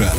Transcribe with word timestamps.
Фішер. 0.00 0.14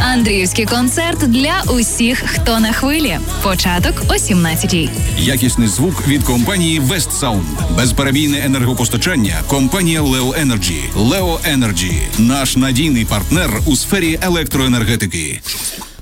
Андріївський 0.00 0.66
концерт 0.66 1.18
для 1.18 1.62
усіх, 1.72 2.22
хто 2.26 2.60
на 2.60 2.72
хвилі. 2.72 3.18
Початок 3.42 4.02
о 4.08 4.12
17-й. 4.12 4.90
Якісний 5.18 5.68
звук 5.68 6.08
від 6.08 6.22
компанії 6.22 6.80
West 6.80 7.20
Sound. 7.20 7.42
Безперебійне 7.76 8.42
енергопостачання. 8.44 9.34
Компанія 9.46 10.02
Leo 10.02 10.46
Energy. 10.46 10.80
Leo 10.96 11.56
Energy– 11.56 11.92
наш 12.18 12.56
надійний 12.56 13.04
партнер 13.04 13.50
у 13.66 13.76
сфері 13.76 14.18
електроенергетики. 14.22 15.40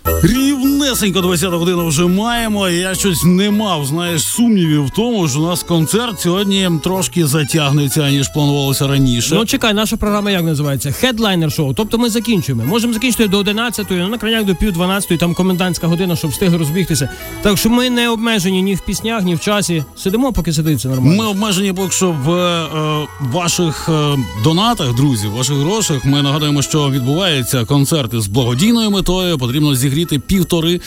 Рівнесенько 0.04 1.20
20 1.20 1.52
годину 1.52 1.86
вже 1.86 2.06
маємо. 2.06 2.68
Я 2.68 2.94
щось 2.94 3.24
не 3.24 3.50
мав, 3.50 3.86
знаєш, 3.86 4.22
сумнівів 4.22 4.86
в 4.86 4.90
тому, 4.90 5.28
що 5.28 5.40
у 5.40 5.46
нас 5.46 5.62
концерт 5.62 6.20
сьогодні 6.20 6.70
трошки 6.84 7.26
затягнеться, 7.26 8.10
ніж 8.10 8.28
планувалося 8.28 8.86
раніше. 8.88 9.34
Ну 9.34 9.44
чекай, 9.44 9.74
наша 9.74 9.96
програма 9.96 10.30
як 10.30 10.42
називається? 10.42 10.92
Хедлайнер 10.92 11.52
шоу. 11.52 11.74
Тобто 11.74 11.98
ми 11.98 12.10
закінчуємо. 12.10 12.64
Можемо 12.64 12.92
закінчити 12.92 13.28
до 13.28 13.42
11-ї, 13.42 13.98
ну 13.98 14.08
на 14.08 14.18
крайняк 14.18 14.44
до 14.44 14.54
пів 14.54 14.78
12-ї, 14.78 15.18
там 15.18 15.34
комендантська 15.34 15.86
година, 15.86 16.16
щоб 16.16 16.30
встигли 16.30 16.58
розбігтися. 16.58 17.08
Так 17.42 17.58
що 17.58 17.70
ми 17.70 17.90
не 17.90 18.08
обмежені 18.08 18.62
ні 18.62 18.74
в 18.74 18.80
піснях, 18.80 19.22
ні 19.22 19.34
в 19.34 19.40
часі. 19.40 19.84
Сидимо, 19.96 20.32
поки 20.32 20.52
сидиться 20.52 20.88
нормально. 20.88 21.22
Ми 21.22 21.26
обмежені 21.26 21.72
поки 21.72 21.90
що 21.90 22.16
в 22.24 22.30
е, 22.30 23.06
ваших 23.20 23.88
е, 23.88 24.18
донатах, 24.44 24.94
друзі, 24.94 25.26
ваших 25.26 25.56
грошах. 25.56 26.04
Ми 26.04 26.22
нагадуємо, 26.22 26.62
що 26.62 26.90
відбуваються 26.90 27.64
концерти 27.64 28.20
з 28.20 28.26
благодійною 28.26 28.90
метою. 28.90 29.38
Потрібно 29.38 29.74
зігріти 29.90 30.18
півтори. 30.18 30.80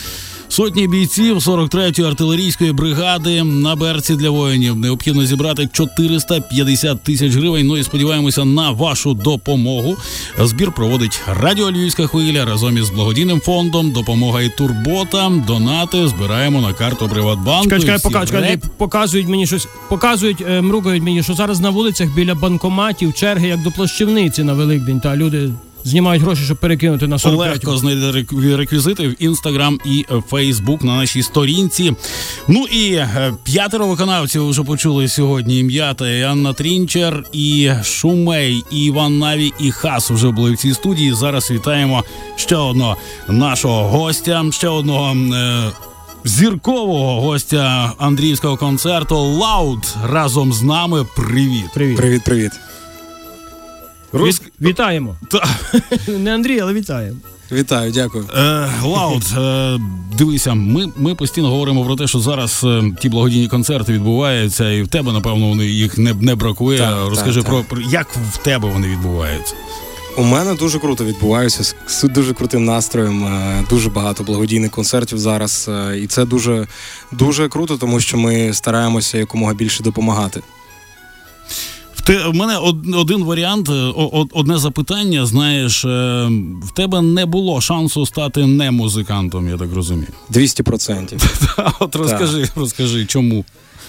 Сотні 0.48 0.88
бійців 0.88 1.36
43-ї 1.36 2.06
артилерійської 2.06 2.72
бригади 2.72 3.42
на 3.42 3.76
берці 3.76 4.16
для 4.16 4.30
воїнів 4.30 4.76
необхідно 4.76 5.26
зібрати 5.26 5.68
450 5.72 7.02
тисяч 7.02 7.32
гривень. 7.34 7.66
Ну 7.66 7.76
і 7.76 7.82
сподіваємося 7.84 8.44
на 8.44 8.70
вашу 8.70 9.14
допомогу. 9.14 9.96
Збір 10.42 10.72
проводить 10.72 11.20
Радіо 11.40 11.70
Львівська 11.70 12.06
хвиля 12.06 12.44
разом 12.44 12.78
із 12.78 12.90
благодійним 12.90 13.40
фондом. 13.40 13.90
Допомога 13.92 14.42
і 14.42 14.48
турбота. 14.48 15.32
Донати 15.46 16.08
збираємо 16.08 16.60
на 16.60 16.72
карту 16.72 17.08
Приватбанку. 17.08 17.64
Чекай, 17.64 17.80
чекай, 17.80 17.98
пока, 18.02 18.26
чекай, 18.26 18.42
реп- 18.42 18.68
показують 18.76 19.28
мені 19.28 19.46
щось, 19.46 19.68
показують, 19.88 20.40
е, 20.48 20.60
мругають 20.60 21.02
мені, 21.02 21.22
що 21.22 21.34
зараз 21.34 21.60
на 21.60 21.70
вулицях 21.70 22.14
біля 22.14 22.34
банкоматів 22.34 23.14
черги 23.14 23.48
як 23.48 23.62
до 23.62 23.70
плащівниці 23.70 24.42
на 24.42 24.52
Великдень, 24.52 25.00
та 25.00 25.16
люди 25.16 25.50
знімають 25.84 26.22
гроші, 26.22 26.42
щоб 26.44 26.56
перекинути 26.56 27.06
на 27.06 27.18
43 27.18 27.50
Легко 27.50 27.76
знайти 27.76 28.26
реквізити 28.56 29.08
в 29.08 29.22
інстаграм 29.22 29.80
і 29.84 30.06
Фейсбук 30.30 30.84
на 30.84 30.96
нашій 30.96 31.22
сторінці. 31.22 31.94
Ну 32.48 32.66
і 32.66 32.94
е, 32.94 33.34
п'ятеро 33.42 33.86
виконавців 33.86 34.48
вже 34.48 34.62
почули 34.62 35.08
сьогодні 35.08 35.58
ім'я 35.58 35.94
та 35.94 36.10
і 36.10 36.22
Анна 36.22 36.52
Трінчер, 36.52 37.24
і 37.32 37.70
Шумей, 37.84 38.64
і 38.70 38.84
Іван 38.84 39.18
Наві, 39.18 39.52
і 39.60 39.70
Хас 39.70 40.10
вже 40.10 40.30
були 40.30 40.52
в 40.52 40.56
цій 40.56 40.74
студії. 40.74 41.12
Зараз 41.12 41.50
вітаємо 41.50 42.04
ще 42.36 42.56
одного 42.56 42.96
нашого 43.28 43.88
гостя, 43.88 44.44
ще 44.50 44.68
одного. 44.68 45.16
Е- 45.34 45.70
Зіркового 46.26 47.20
гостя 47.20 47.92
Андріївського 47.98 48.56
концерту 48.56 49.16
Лауд 49.16 49.94
разом 50.04 50.52
з 50.52 50.62
нами. 50.62 51.06
Привіт. 51.16 51.64
Привіт. 51.74 51.96
Привіт, 51.96 52.24
привіт. 52.24 52.52
Роз... 54.14 54.40
Від- 54.40 54.68
вітаємо. 54.68 55.16
Та- 55.30 55.48
Не 56.18 56.34
Андрій, 56.34 56.60
але 56.60 56.72
вітаємо. 56.72 57.16
Вітаю, 57.52 57.92
дякую. 57.92 58.24
Е, 58.36 58.68
Лаут, 58.84 59.24
е, 59.38 59.78
дивися, 60.18 60.54
ми, 60.54 60.92
ми 60.96 61.14
постійно 61.14 61.50
говоримо 61.50 61.84
про 61.84 61.96
те, 61.96 62.06
що 62.06 62.18
зараз 62.20 62.60
е, 62.64 62.82
ті 63.00 63.08
благодійні 63.08 63.48
концерти 63.48 63.92
відбуваються, 63.92 64.70
і 64.70 64.82
в 64.82 64.88
тебе, 64.88 65.12
напевно, 65.12 65.48
вони 65.48 65.66
їх 65.66 65.98
не, 65.98 66.14
не 66.14 66.34
бракує. 66.34 66.78
Так, 66.78 67.08
Розкажи 67.08 67.40
так, 67.42 67.48
про, 67.50 67.58
так. 67.58 67.68
про 67.68 67.80
як 67.80 68.08
в 68.32 68.36
тебе 68.36 68.68
вони 68.68 68.88
відбуваються. 68.88 69.54
У 70.16 70.22
мене 70.24 70.54
дуже 70.54 70.78
круто 70.78 71.04
відбуваються 71.04 71.64
з, 71.64 71.76
з 71.86 72.02
дуже 72.04 72.34
крутим 72.34 72.64
настроєм. 72.64 73.24
е, 73.24 73.64
Дуже 73.70 73.90
багато 73.90 74.24
благодійних 74.24 74.70
концертів 74.70 75.18
зараз. 75.18 75.70
е, 75.92 75.98
І 75.98 76.06
це 76.06 76.24
дуже, 76.24 76.66
дуже 77.12 77.48
круто, 77.48 77.76
тому 77.76 78.00
що 78.00 78.16
ми 78.18 78.52
стараємося 78.52 79.18
якомога 79.18 79.54
більше 79.54 79.82
допомагати. 79.82 80.40
Те, 82.04 82.28
в 82.28 82.34
мене 82.34 82.56
од, 82.58 82.76
один 82.94 83.24
варіант, 83.24 83.68
е, 83.68 83.72
од- 83.96 84.30
одне 84.32 84.58
запитання. 84.58 85.26
Знаєш, 85.26 85.84
е, 85.84 85.88
в 86.62 86.70
тебе 86.74 87.02
не 87.02 87.26
було 87.26 87.60
шансу 87.60 88.06
стати 88.06 88.46
не 88.46 88.70
музикантом, 88.70 89.48
я 89.48 89.56
так 89.56 89.72
розумію. 89.74 90.08
200%. 90.30 91.22
От 91.80 91.96
розкажи, 91.96 92.48
розкажи, 92.56 93.06
чому. 93.06 93.44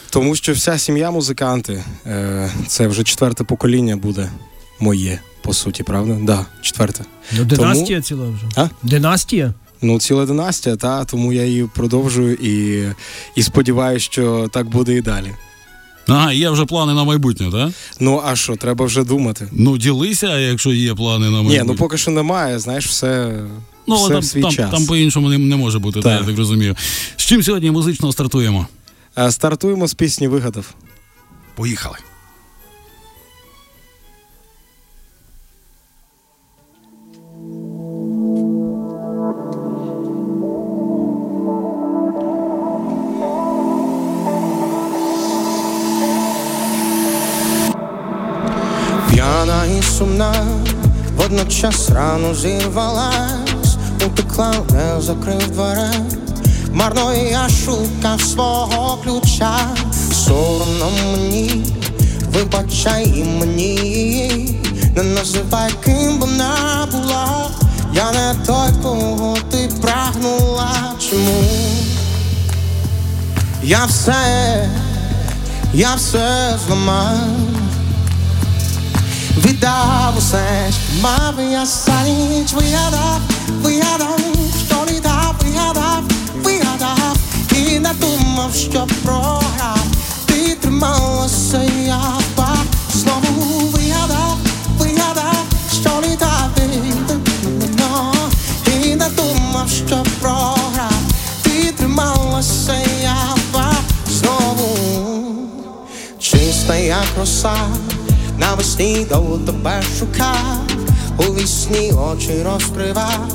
Тому 0.09 0.35
що 0.35 0.53
вся 0.53 0.77
сім'я 0.77 1.11
музиканти. 1.11 1.83
Е, 2.05 2.51
Це 2.67 2.87
вже 2.87 3.03
четверте 3.03 3.43
покоління 3.43 3.95
буде 3.97 4.29
моє, 4.79 5.19
по 5.41 5.53
суті, 5.53 5.83
правда? 5.83 6.17
Да, 6.21 6.45
четверте. 6.61 7.03
Ну, 7.37 7.43
династія 7.45 8.01
ціла 8.01 8.25
вже. 8.29 8.45
А? 8.55 8.69
Династія? 8.83 9.53
Ну, 9.81 9.99
ціла 9.99 10.25
династія, 10.25 10.75
та 10.75 11.05
тому 11.05 11.33
я 11.33 11.45
її 11.45 11.69
продовжую 11.75 12.33
і, 12.35 12.83
і 13.35 13.43
сподіваюся, 13.43 14.05
що 14.05 14.47
так 14.51 14.69
буде 14.69 14.95
і 14.95 15.01
далі. 15.01 15.31
Ага, 16.07 16.31
є 16.33 16.49
вже 16.49 16.66
плани 16.66 16.93
на 16.93 17.03
майбутнє, 17.03 17.51
так? 17.51 17.71
Ну 17.99 18.21
а 18.25 18.35
що, 18.35 18.55
треба 18.55 18.85
вже 18.85 19.03
думати. 19.03 19.47
Ну, 19.51 19.77
ділися, 19.77 20.39
якщо 20.39 20.71
є 20.73 20.95
плани 20.95 21.25
на 21.25 21.31
майбутнє. 21.31 21.57
Ні, 21.57 21.63
ну 21.67 21.75
поки 21.75 21.97
що 21.97 22.11
немає, 22.11 22.59
знаєш, 22.59 22.88
все, 22.88 23.39
Ну, 23.88 23.95
все 23.95 24.09
там, 24.09 24.19
в 24.21 24.25
свій 24.25 24.41
там, 24.41 24.51
час. 24.51 24.71
там 24.71 24.85
по-іншому 24.85 25.29
не, 25.29 25.38
не 25.38 25.55
може 25.55 25.79
бути, 25.79 26.01
так. 26.01 26.03
Та, 26.03 26.19
я 26.19 26.23
так 26.27 26.38
розумію. 26.38 26.75
З 27.17 27.23
чим 27.25 27.44
сьогодні 27.44 27.71
музично 27.71 28.11
стартуємо? 28.11 28.67
Е, 29.17 29.31
Стартуємо 29.31 29.88
з 29.88 29.94
пісні 29.94 30.27
Вигадав. 30.27 30.73
Поїхали. 31.55 31.97
П'яна 49.15 49.65
і 49.65 49.83
сумна, 49.97 50.33
водночас 51.17 51.89
рано 51.89 52.35
зірвалась, 52.35 53.75
утекла, 54.05 54.53
не 54.71 55.01
закрив 55.01 55.51
дверей. 55.51 56.01
Марно 56.71 57.13
я 57.13 57.49
шукав 57.49 58.21
свого 58.21 58.97
ключа, 59.03 59.59
соромно 60.13 60.89
мені, 61.11 61.65
вибачай 62.33 63.09
і 63.09 63.23
мені, 63.23 64.61
не 64.95 65.03
називай 65.03 65.71
ким 65.85 66.19
вона 66.19 66.87
була, 66.91 67.49
я 67.93 68.11
не 68.11 68.45
той, 68.45 68.83
кого 68.83 69.37
ти 69.51 69.69
прагнула, 69.81 70.71
чому? 71.09 71.43
Я 73.63 73.85
все, 73.85 74.69
я 75.73 75.95
все 75.95 76.57
зламав. 76.67 77.17
Віддав 79.38 80.13
усе, 80.18 80.72
що 80.72 81.01
мав 81.03 81.34
я 81.51 81.66
за 81.66 82.03
ніч 82.03 82.53
Вигадав, 82.53 83.19
вигадав, 83.62 84.19
що 84.68 84.94
літав, 84.94 85.35
вигадав, 85.41 86.03
вигадав 86.44 87.18
І 87.51 87.79
не 87.79 87.94
думав, 87.94 88.56
що 88.56 88.88
програв 89.03 89.85
Ти 90.25 90.56
трималася, 90.56 91.62
я 91.85 92.01
впав 92.19 92.66
Знову 92.94 93.68
вигадав, 93.68 94.38
вигадав, 94.78 95.45
що 95.81 95.90
літав 96.09 96.50
но 97.78 98.13
І 98.84 98.95
не 98.95 99.09
думав, 99.09 99.69
що 99.69 100.03
програв 100.22 101.01
Ти 101.41 101.72
трималася, 101.72 102.75
я 103.03 103.16
впав 103.35 103.84
Знову 104.07 104.78
Чиста 106.19 106.75
як 106.75 107.06
роса 107.19 107.56
Навесні 108.50 109.06
довго 109.09 109.38
тебе 109.38 109.83
шукав, 110.00 110.61
у 111.17 111.23
вісні 111.23 111.92
очі 111.92 112.44
розкривав, 112.44 113.33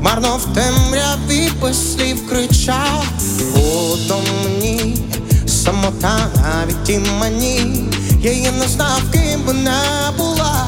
марно 0.00 0.36
в 0.36 0.54
темряві 0.54 1.50
без 1.62 1.96
кричав, 2.28 3.04
холодно 3.52 4.16
мені, 4.44 4.96
самота 5.46 6.28
навіть 6.42 6.88
і 6.88 6.98
мені, 7.20 7.90
її 8.22 8.50
не 8.58 8.68
знав, 8.68 9.02
ким 9.12 9.42
вона 9.46 10.12
була, 10.18 10.66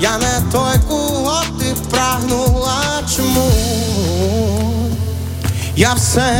я 0.00 0.18
не 0.18 0.52
той, 0.52 0.88
кого 0.88 1.42
ти 1.58 1.66
прагнула, 1.90 3.02
чому? 3.16 3.50
Я 5.76 5.94
все, 5.94 6.32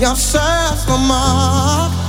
я 0.00 0.12
все 0.12 0.40
зламав. 0.86 2.03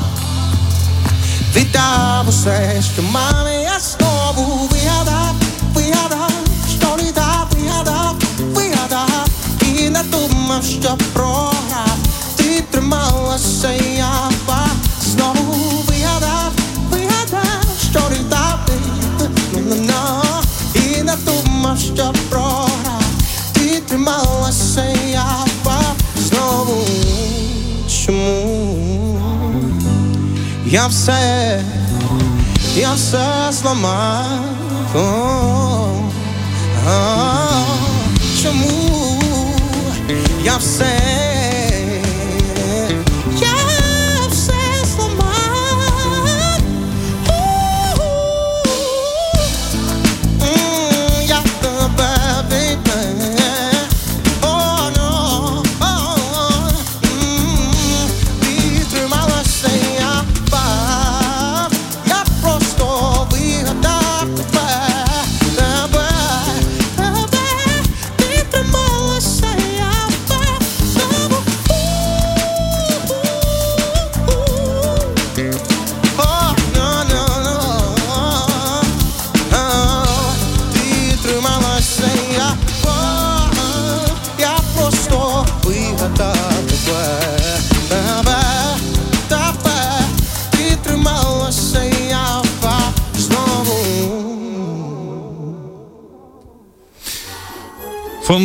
Віддав 1.76 2.30
усе, 2.30 2.82
що 2.94 3.04
мав, 3.04 3.48
я 3.64 3.80
знову 3.80 4.68
вигадав, 4.68 5.36
вигадав, 5.74 6.32
що 6.78 7.06
літав, 7.06 7.48
вигадав, 7.52 8.16
вигадав 8.40 9.28
І 9.62 9.90
не 9.90 10.04
думав, 10.04 10.64
що 10.64 10.98
програв, 11.14 11.98
ти 12.36 12.64
трималася, 12.72 13.70
я 13.98 14.30
впав 14.30 14.76
Знову 15.02 15.84
вигадав, 15.88 16.52
вигадав, 16.92 17.66
що 17.92 18.00
літав, 18.12 18.60
ти, 18.66 18.74
ну, 19.54 19.62
ну, 19.70 19.76
ну. 21.04 21.14
думав, 21.26 21.80
що 21.80 22.14
програв, 22.30 23.04
ти 23.54 23.80
трималася, 23.80 24.96
я 30.76 30.90
все, 30.90 31.62
я 32.76 32.94
все 32.96 33.52
зламав. 33.52 34.26
Чому 38.42 39.22
я 40.44 40.58
все, 40.58 40.95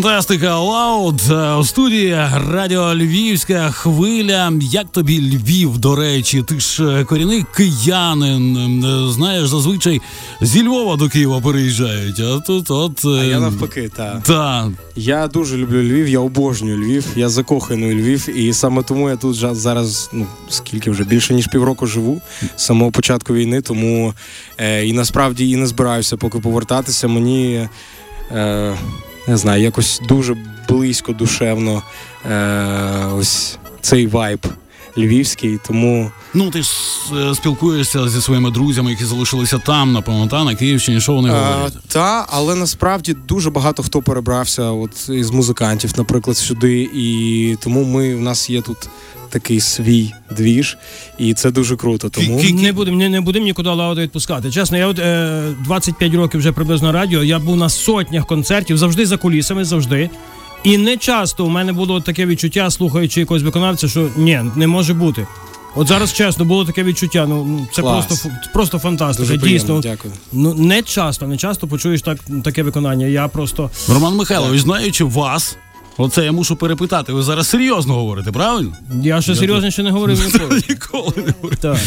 Фантастика 0.01 0.59
Лауд 0.59 1.21
е, 1.31 1.55
у 1.55 1.65
студії 1.65 2.19
Радіо 2.51 2.95
Львівська 2.95 3.71
хвиля. 3.71 4.53
Як 4.61 4.93
тобі 4.93 5.21
Львів, 5.21 5.79
до 5.79 5.97
речі? 5.97 6.43
Ти 6.43 6.61
ж 6.61 6.85
е, 6.85 7.05
корінний 7.05 7.45
киянин. 7.55 8.85
Е, 8.85 9.13
Знаєш, 9.13 9.49
зазвичай 9.49 10.01
зі 10.41 10.63
Львова 10.63 10.97
до 10.97 11.09
Києва 11.09 11.41
переїжджають. 11.41 12.21
А 12.21 12.41
тут 12.41 12.71
от. 12.71 13.05
А 13.05 13.25
я 13.25 13.41
навпаки, 13.41 13.91
так. 13.97 14.23
Та, 14.23 14.71
Я 14.97 15.27
дуже 15.27 15.57
люблю 15.57 15.83
Львів, 15.83 16.09
я 16.09 16.19
обожнюю 16.19 16.77
Львів, 16.77 17.07
я 17.17 17.29
закоханий 17.29 17.95
у 17.95 17.95
Львів, 17.95 18.39
і 18.39 18.53
саме 18.53 18.83
тому 18.83 19.11
я 19.11 19.17
тут 19.17 19.35
зараз, 19.57 20.11
ну 20.13 20.27
скільки 20.49 20.91
вже 20.91 21.05
більше 21.05 21.35
ніж 21.35 21.47
півроку 21.47 21.87
живу 21.87 22.21
з 22.57 22.63
самого 22.65 22.91
початку 22.91 23.35
війни, 23.35 23.61
тому 23.61 24.15
е, 24.59 24.87
і 24.87 24.93
насправді 24.93 25.51
і 25.51 25.57
не 25.57 25.67
збираюся 25.67 26.17
поки 26.17 26.39
повертатися. 26.39 27.09
Мені 27.09 27.69
е, 28.33 28.75
не 29.31 29.37
знаю, 29.37 29.63
якось 29.63 30.01
дуже 30.09 30.37
близько, 30.69 31.13
душевно 31.13 31.83
е, 32.31 33.07
ось 33.15 33.59
цей 33.81 34.07
вайб 34.07 34.47
львівський, 34.97 35.59
тому 35.67 36.11
ну 36.35 36.51
ти 36.51 36.63
ж 36.63 36.71
е, 37.17 37.35
спілкуєшся 37.35 38.09
зі 38.09 38.21
своїми 38.21 38.51
друзями, 38.51 38.91
які 38.91 39.05
залишилися 39.05 39.59
там, 39.59 39.93
напевно, 39.93 40.27
та 40.27 40.45
на 40.45 40.55
Київщині. 40.55 41.01
Що 41.01 41.13
вони 41.13 41.31
говорять? 41.31 41.73
та, 41.89 42.27
але 42.29 42.55
насправді 42.55 43.17
дуже 43.29 43.51
багато 43.51 43.83
хто 43.83 44.03
перебрався 44.03 44.63
от 44.63 45.09
із 45.09 45.31
музикантів, 45.31 45.93
наприклад, 45.97 46.37
сюди. 46.37 46.91
І 46.95 47.57
тому 47.61 47.85
ми 47.85 48.15
в 48.15 48.21
нас 48.21 48.51
є 48.51 48.63
тут 48.63 48.79
такий 49.31 49.61
свій 49.61 50.13
двіж, 50.31 50.77
і 51.19 51.35
це 51.35 51.51
дуже 51.51 51.77
круто. 51.77 52.09
Тому 52.09 52.43
Не 52.43 52.73
будемо 52.73 52.97
не, 52.97 53.09
не 53.09 53.21
будем 53.21 53.45
нікуди 53.45 53.69
лауда 53.69 54.01
відпускати. 54.01 54.51
Чесно, 54.51 54.79
я 54.79 54.87
от 54.87 54.99
е, 54.99 55.55
25 55.65 56.15
років 56.15 56.41
вже 56.41 56.53
приблизно 56.53 56.93
радіо. 56.93 57.25
Я 57.25 57.39
був 57.39 57.57
на 57.57 57.69
сотнях 57.69 58.27
концертів, 58.27 58.79
завжди 58.79 59.07
за 59.07 59.17
кулісами, 59.17 59.65
завжди. 59.65 60.11
І 60.65 60.79
не 60.79 60.97
часто 60.97 61.45
у 61.45 61.49
мене 61.49 61.73
було 61.73 62.01
таке 62.01 62.27
відчуття, 62.27 62.71
слухаючи 62.71 63.21
якогось 63.21 63.43
виконавця, 63.43 63.89
що 63.89 64.09
ні, 64.17 64.41
не 64.57 64.67
може 64.67 64.95
бути. 64.95 65.27
От 65.75 65.89
зараз 65.89 66.13
чесно 66.13 66.45
було 66.45 66.65
таке 66.65 66.83
відчуття. 66.85 67.27
Ну 67.29 67.45
ну, 67.45 67.67
це 67.73 67.83
Клас. 67.83 68.07
просто 68.07 68.29
просто 68.53 68.79
фантастика. 68.79 69.29
дуже 69.29 69.39
приємно, 69.41 69.59
Дійсно, 69.59 69.81
дякую. 69.81 70.15
ну 70.33 70.55
не 70.55 70.83
часто, 70.83 71.27
не 71.27 71.37
часто 71.37 71.69
почуєш 71.69 72.03
так 72.03 72.19
таке 72.45 72.63
виконання. 72.63 73.07
Я 73.07 73.29
просто 73.29 73.71
Роман 73.89 74.17
Михайлович, 74.17 74.61
знаючи 74.61 75.05
вас, 75.05 75.57
оце 76.01 76.25
я 76.25 76.33
мушу 76.33 76.57
перепитати. 76.57 77.13
Ви 77.13 77.23
зараз 77.23 77.49
серйозно 77.49 77.95
говорите, 77.95 78.33
правильно? 78.33 78.73
я 79.03 79.23
ще 79.23 79.35
серйозніше 79.35 79.83
не 79.83 79.91
говорив 79.91 80.21
ніколи. 80.35 80.63
Ніколи 80.69 81.13
не. 81.17 81.57
Так. 81.57 81.79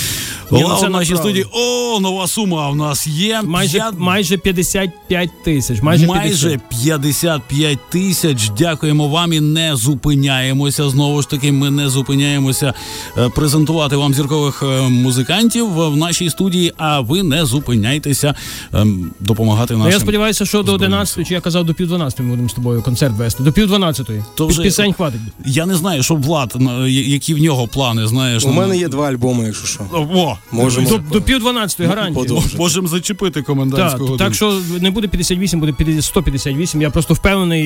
Ні, 0.51 0.65
ну, 0.67 0.87
в 0.87 0.89
нашій 0.89 1.15
студії. 1.15 1.45
О, 1.53 1.99
нова 1.99 2.27
сума 2.27 2.69
в 2.69 2.75
нас 2.75 3.07
є. 3.07 3.41
Майже 3.41 3.83
майже 3.97 4.37
55 4.37 5.29
тисяч. 5.45 5.81
Майже, 5.81 6.07
Майже 6.07 6.59
50. 6.69 6.83
55 6.83 7.79
тисяч. 7.89 8.49
Дякуємо 8.57 9.07
вам 9.07 9.33
і 9.33 9.39
не 9.39 9.75
зупиняємося. 9.75 10.89
Знову 10.89 11.21
ж 11.21 11.29
таки, 11.29 11.51
ми 11.51 11.69
не 11.69 11.89
зупиняємося 11.89 12.73
е, 13.17 13.29
презентувати 13.29 13.95
вам 13.95 14.13
зіркових 14.13 14.63
е, 14.63 14.81
музикантів 14.81 15.73
в 15.73 15.97
нашій 15.97 16.29
студії. 16.29 16.73
А 16.77 16.99
ви 16.99 17.23
не 17.23 17.45
зупиняйтеся 17.45 18.35
ем, 18.73 19.11
допомагати 19.19 19.73
нашим. 19.77 19.91
я 19.91 19.99
сподіваюся, 19.99 20.45
що 20.45 20.57
до 20.57 20.63
Збройним 20.63 20.93
11, 20.93 21.27
чи 21.27 21.33
я 21.33 21.41
казав 21.41 21.65
до 21.65 21.73
пів 21.73 21.87
12 21.87 22.19
ми 22.19 22.29
будемо 22.29 22.49
з 22.49 22.53
тобою 22.53 22.81
концерт 22.81 23.13
вести. 23.17 23.43
До 23.43 23.51
пів 23.51 23.67
12. 23.67 24.02
То 24.35 24.47
вже- 24.47 24.61
Пісень 24.63 24.93
хватить. 24.93 25.21
Я 25.45 25.65
не 25.65 25.75
знаю, 25.75 26.03
що 26.03 26.15
Влад, 26.15 26.55
які 26.87 27.33
в 27.33 27.37
нього 27.41 27.67
плани. 27.67 28.07
Знаєш, 28.07 28.43
у 28.45 28.47
на- 28.47 28.53
мене 28.53 28.77
є 28.77 28.87
два 28.87 29.07
альбоми, 29.07 29.45
якщо 29.45 29.67
що. 29.67 29.79
О, 29.93 30.37
Можемо. 30.51 30.89
До, 30.89 30.97
до 30.97 31.21
пів 31.21 31.39
12 31.39 31.87
гарантії. 31.87 32.41
можемо 32.57 32.87
зачепити 32.87 33.41
комендантську 33.41 33.91
Так, 33.99 33.99
годину. 34.09 34.17
так 34.17 34.35
що 34.35 34.59
не 34.81 34.91
буде 34.91 35.07
58, 35.07 35.59
буде 35.59 36.01
158. 36.01 36.81
Я 36.81 36.89
просто 36.89 37.13
впевнений 37.13 37.63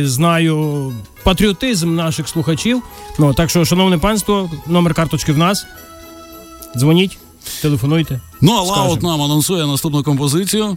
і 0.00 0.06
знаю 0.06 0.92
патріотизм 1.24 1.94
наших 1.94 2.28
слухачів. 2.28 2.82
Ну 3.18 3.34
так 3.34 3.50
що, 3.50 3.64
шановне 3.64 3.98
панство, 3.98 4.50
номер 4.66 4.94
карточки 4.94 5.32
в 5.32 5.38
нас. 5.38 5.66
Дзвоніть, 6.76 7.18
телефонуйте. 7.62 8.20
Ну, 8.40 8.52
а 8.52 8.60
Лаут 8.60 9.02
нам 9.02 9.22
анонсує 9.22 9.66
наступну 9.66 10.02
композицію. 10.02 10.76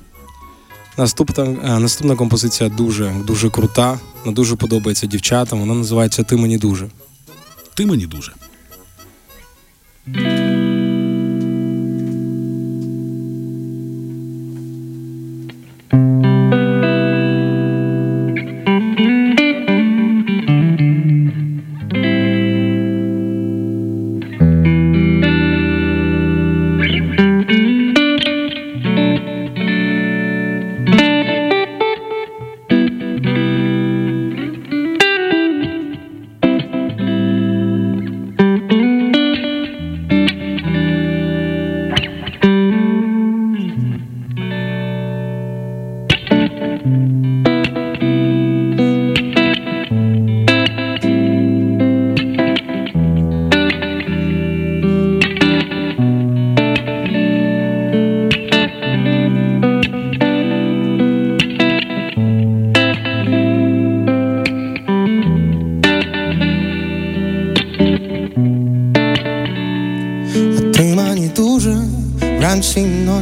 Наступна, 0.98 1.46
наступна 1.80 2.16
композиція 2.16 2.70
дуже, 2.70 3.16
дуже 3.28 3.50
крута. 3.50 4.00
Вона 4.24 4.36
дуже 4.36 4.56
подобається 4.56 5.08
дівчатам. 5.08 5.60
Вона 5.60 5.74
називається 5.74 6.24
Ти 6.24 6.36
мені 6.36 6.58
дуже. 6.58 6.90
Ти 7.74 7.86
мені 7.86 8.08
дуже. 8.08 8.32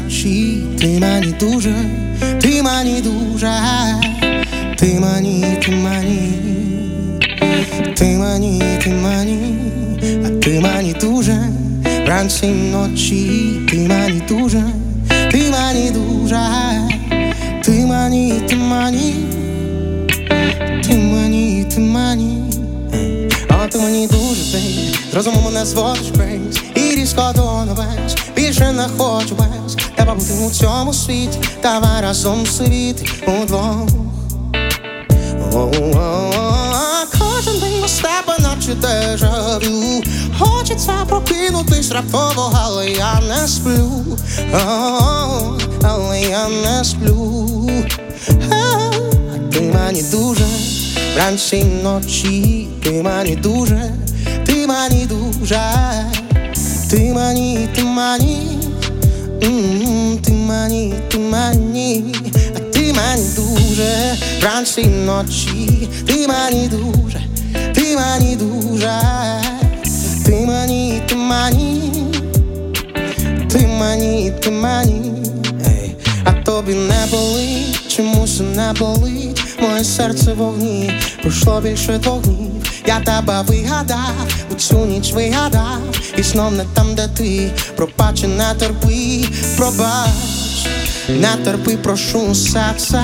si 0.09 0.63
Ty 0.79 0.99
mani 0.99 1.33
duży, 1.33 1.73
ty 2.41 2.63
mani 2.63 3.01
duża 3.01 3.61
Ty 4.77 4.99
mani, 4.99 5.41
ty 5.61 5.71
mani 5.71 6.19
Ty 7.95 8.17
mani, 8.17 8.59
ty 8.83 8.89
mani 8.89 9.39
A 10.25 10.29
ty 10.43 10.59
mani 10.59 10.93
duże 10.93 11.37
Ranks 12.05 12.43
i 12.43 12.47
noci 12.47 13.29
Ty 13.69 13.87
mani 13.87 14.21
duże 14.21 14.63
Ty 15.31 15.49
mani 15.51 15.91
duża 15.91 16.43
Ty 17.63 17.85
mani, 17.85 18.41
ty 18.47 18.55
mani 18.55 19.13
Ty 20.83 20.97
mani, 20.97 21.65
ty 21.65 21.79
mani 21.79 22.49
O, 23.49 23.67
ty 23.67 23.77
mani 23.77 24.07
duży, 24.07 24.51
ty 24.51 24.59
Zrozumu 25.11 25.51
nas 25.51 25.73
wodzi 25.73 26.18
давай 31.63 32.01
разом 32.01 32.45
світи 32.45 33.09
удвох. 33.27 33.89
Кожен 37.19 37.59
день 37.59 37.81
без 37.81 37.93
тебе 37.99 38.35
наче 38.39 38.73
дежавю 38.73 40.03
Хочеться 40.39 41.05
прокинутись 41.07 41.91
раптово, 41.91 42.53
але 42.63 42.89
я 42.89 43.21
не 43.29 43.47
сплю 43.47 43.89
Але 45.83 46.21
я 46.21 46.49
не 46.49 46.83
сплю 46.83 47.69
Ти 49.51 49.61
мені 49.61 50.03
дуже 50.11 50.45
вранці 51.15 51.63
ночі 51.83 52.67
Ти 52.83 52.91
мені 53.03 53.35
дуже, 53.35 53.91
ти 54.45 54.67
мені 54.67 55.05
дуже 55.05 55.61
Ти 56.89 57.13
мені, 57.13 57.69
ти 57.75 57.83
мені 57.83 58.58
М, 59.43 60.17
Ти 60.23 60.31
мені, 60.31 60.93
ти 61.07 61.17
мені, 61.17 62.03
а 62.55 62.59
ти 62.59 62.79
мені 62.93 63.23
дуже 63.35 64.15
вранці 64.41 64.85
ночі, 64.85 65.87
ти 66.07 66.27
мені 66.27 66.67
дуже, 66.67 67.21
ти 67.75 67.97
мені 67.97 68.35
дуже, 68.35 68.91
ти 70.25 70.31
мені, 70.45 71.01
ти 71.09 71.15
мені, 71.15 71.91
ти 73.49 73.67
мені, 73.67 74.31
ти 74.41 74.51
мені, 74.51 75.11
тобі 76.59 76.73
не 76.73 77.07
болить, 77.11 77.95
чомусь 77.95 78.39
не 78.55 78.73
болить, 78.79 79.43
моє 79.61 79.83
серце 79.83 80.33
вогні, 80.33 80.91
пройшло 81.21 81.61
більше 81.61 81.97
двох 81.97 82.23
я 82.87 82.99
тебе 82.99 83.41
вигадав, 83.47 84.13
у 84.51 84.55
цю 84.55 84.85
ніч 84.85 85.13
вигадав, 85.13 85.79
і 86.17 86.23
знов 86.23 86.53
не 86.53 86.65
там, 86.73 86.95
де 86.95 87.07
ти, 87.07 87.51
пробач, 87.75 88.23
не 88.23 88.53
терпи, 88.59 89.25
пробач, 89.57 90.09
не 91.09 91.35
терпи, 91.43 91.77
прошу 91.77 92.35
серце, 92.35 93.03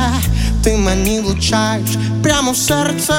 ти 0.63 0.77
мені 0.77 1.19
влучаєш 1.19 1.89
прямо 2.23 2.51
в 2.51 2.57
серце, 2.57 3.13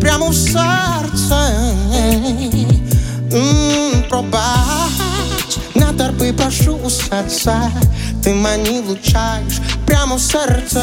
прямо 0.00 0.28
в 0.28 0.34
серце. 0.34 1.34
М, 3.34 4.04
Пробач, 4.08 4.90
не 4.98 5.03
терпи, 6.04 6.32
прошу 6.32 6.78
у 6.84 6.90
серце, 6.90 7.70
ти 8.22 8.34
мені 8.34 8.80
влучаєш 8.80 9.60
прямо 9.86 10.16
в 10.16 10.20
серце, 10.20 10.82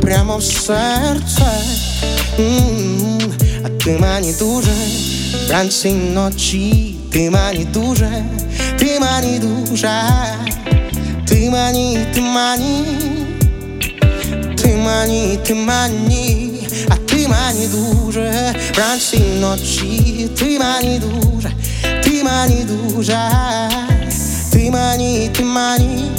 прямо 0.00 0.36
в 0.36 0.42
серце, 0.42 1.52
М, 2.38 3.18
а 3.64 3.68
ти 3.68 3.98
мені 3.98 4.34
дуже. 4.38 4.70
Вранці 5.48 5.92
ночі, 5.92 6.94
ти 7.12 7.30
мені 7.30 7.64
дуже, 7.64 8.24
ти 8.78 9.00
мені 9.00 9.38
дуже, 9.38 10.02
ти 11.28 11.50
мені, 11.50 11.98
ти 12.14 12.20
мені. 12.20 12.84
Ти 14.62 14.76
мені, 14.76 15.38
ти 15.46 15.54
мені, 15.54 16.68
а 16.88 16.94
ти 16.94 17.28
мені 17.28 17.66
дуже. 17.66 18.54
Вранці 18.74 19.18
ночі, 19.40 20.28
ти 20.38 20.58
мені 20.58 20.98
дуже, 20.98 21.52
ти 22.08 22.24
мені 22.24 22.64
дуже, 22.64 23.18
ти 24.52 24.70
мені, 24.70 25.30
ти 25.36 25.44
мені, 25.44 26.10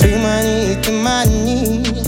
ти 0.00 0.16
мені, 0.16 0.76
ти 0.84 0.92
мені. 0.92 2.07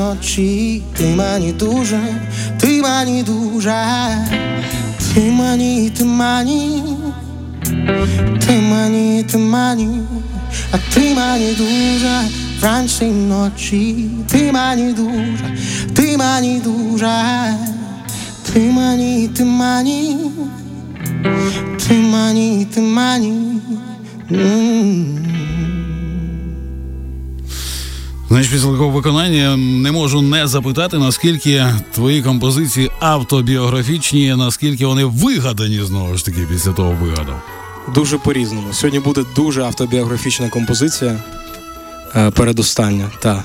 Вранці 0.00 0.42
й 0.42 0.42
ночі, 0.42 0.82
ти 0.96 1.04
мені 1.04 1.52
дуже, 1.52 2.00
ти 2.60 2.82
мені 2.82 3.22
дуже, 3.22 3.74
ти 5.14 5.20
мені, 5.20 5.90
ти 5.90 6.04
мені, 6.04 6.82
ти 8.46 8.60
мені, 8.60 9.22
ти 9.22 9.38
мені, 9.38 10.00
а 10.72 10.78
ти 10.94 11.14
мені 11.14 11.54
дуже 11.54 12.20
вранці 12.60 13.04
й 13.04 13.10
ночі, 13.10 14.10
ти 14.30 14.52
мені 14.52 14.92
дуже, 14.92 15.56
ти 15.94 16.16
мені 16.16 16.60
дуже, 16.60 17.54
ти 18.52 18.60
мені, 18.60 19.28
ти 19.28 19.44
мені, 19.44 20.16
ти 21.88 21.94
мені, 21.94 22.66
ти 22.74 22.80
мені. 22.80 23.60
М. 24.32 25.19
після 28.50 28.72
такого 28.72 28.90
виконання 28.90 29.56
не 29.56 29.92
можу 29.92 30.22
не 30.22 30.46
запитати, 30.46 30.98
наскільки 30.98 31.66
твої 31.94 32.22
композиції 32.22 32.90
автобіографічні, 33.00 34.34
наскільки 34.36 34.86
вони 34.86 35.04
вигадані 35.04 35.80
знову 35.84 36.16
ж 36.16 36.24
таки 36.24 36.46
після 36.50 36.72
того 36.72 36.92
вигаду. 36.92 37.32
Дуже 37.94 38.18
по-різному. 38.18 38.72
Сьогодні 38.72 39.00
буде 39.00 39.24
дуже 39.36 39.62
автобіографічна 39.62 40.48
композиція. 40.48 41.16
Е, 42.16 42.30
передостання, 42.30 43.10
так. 43.20 43.44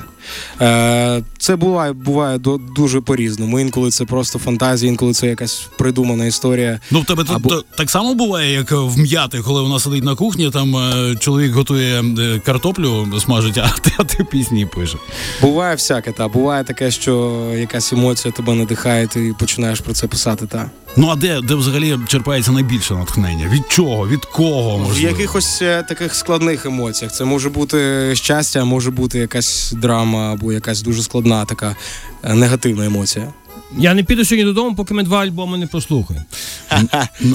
Е, 1.45 1.47
це 1.47 1.55
буває, 1.55 1.93
буває 1.93 2.37
до- 2.37 2.59
дуже 2.75 3.01
по-різному. 3.01 3.59
Інколи 3.59 3.89
це 3.91 4.05
просто 4.05 4.39
фантазія, 4.39 4.91
інколи 4.91 5.13
це 5.13 5.27
якась 5.27 5.67
придумана 5.77 6.25
історія. 6.25 6.79
Ну, 6.91 7.01
в 7.01 7.05
тебе 7.05 7.23
Або- 7.27 7.49
та- 7.49 7.61
так 7.77 7.89
само 7.89 8.13
буває, 8.15 8.53
як 8.53 8.71
в 8.71 8.97
м'яти, 8.97 9.39
коли 9.39 9.61
вона 9.61 9.79
сидить 9.79 10.03
на 10.03 10.15
кухні, 10.15 10.49
там 10.49 10.75
е, 10.75 11.15
чоловік 11.19 11.53
готує 11.53 12.01
е, 12.19 12.39
картоплю, 12.45 13.07
смажить, 13.19 13.57
а 13.63 13.69
ти, 13.81 13.91
а 13.97 14.03
ти 14.03 14.23
пісні 14.23 14.65
пише. 14.65 14.97
Буває 15.41 15.75
всяке, 15.75 16.11
та 16.11 16.27
буває 16.27 16.63
таке, 16.63 16.91
що 16.91 17.43
якась 17.57 17.93
емоція 17.93 18.31
тебе 18.31 18.53
надихає, 18.53 19.07
ти 19.07 19.35
починаєш 19.39 19.79
про 19.79 19.93
це 19.93 20.07
писати. 20.07 20.47
Та. 20.47 20.69
Ну 20.97 21.09
а 21.09 21.15
де, 21.15 21.41
де 21.41 21.55
взагалі 21.55 21.99
черпається 22.07 22.51
найбільше 22.51 22.93
натхнення? 22.93 23.49
Від 23.53 23.63
чого? 23.69 24.07
Від 24.07 24.25
кого 24.25 24.85
В 24.93 24.99
якихось 24.99 25.61
е, 25.61 25.83
таких 25.89 26.15
складних 26.15 26.65
емоціях. 26.65 27.13
Це 27.13 27.25
може 27.25 27.49
бути 27.49 28.11
щастя, 28.15 28.65
може 28.65 28.91
бути 28.91 29.19
якась 29.19 29.71
драма 29.71 30.33
або 30.33 30.53
якась 30.53 30.81
дуже 30.81 31.03
складна 31.03 31.34
така 31.45 31.75
е, 32.23 32.33
негативна 32.33 32.85
емоція. 32.85 33.33
Я 33.77 33.93
не 33.93 34.03
піду 34.03 34.25
сьогодні 34.25 34.45
додому, 34.45 34.75
поки 34.75 34.93
ми 34.93 35.03
два 35.03 35.21
альбоми 35.21 35.57
не 35.57 35.67
послухаємо. 35.67 36.25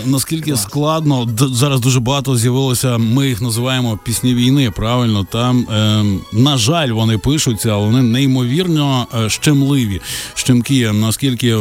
Наскільки 0.04 0.56
складно 0.56 1.28
зараз 1.38 1.80
дуже 1.80 2.00
багато 2.00 2.36
з'явилося. 2.36 2.98
Ми 2.98 3.28
їх 3.28 3.40
називаємо 3.40 3.98
пісні 4.04 4.34
війни. 4.34 4.70
Правильно, 4.70 5.24
там 5.24 5.66
ем, 5.70 6.20
на 6.32 6.56
жаль, 6.56 6.88
вони 6.88 7.18
пишуться, 7.18 7.70
але 7.70 7.86
вони 7.86 8.02
неймовірно 8.02 9.06
е, 9.14 9.30
щемливі. 9.30 10.00
Щемкі, 10.34 10.90
наскільки 10.92 11.56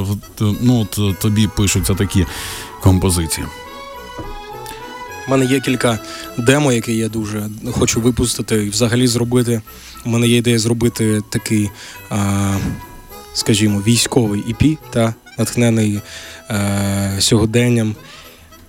ну 0.62 0.88
тобі 1.22 1.48
пишуться 1.58 1.94
такі 1.94 2.26
композиції. 2.82 3.48
У 5.30 5.32
мене 5.32 5.46
є 5.46 5.60
кілька 5.60 6.00
демо, 6.38 6.74
які 6.74 6.98
я 6.98 7.10
дуже 7.10 7.50
хочу 7.72 8.02
випустити 8.02 8.66
і 8.66 8.70
взагалі 8.70 9.08
зробити. 9.08 9.62
У 10.06 10.10
мене 10.10 10.28
є 10.28 10.38
ідея 10.38 10.60
зробити 10.60 11.22
такий, 11.30 11.70
а, 12.10 12.54
скажімо, 13.34 13.84
військовий 13.88 14.42
EP, 14.42 14.78
та 14.90 15.14
натхнений 15.38 16.02
е, 16.50 17.16
сьогоденням. 17.20 17.96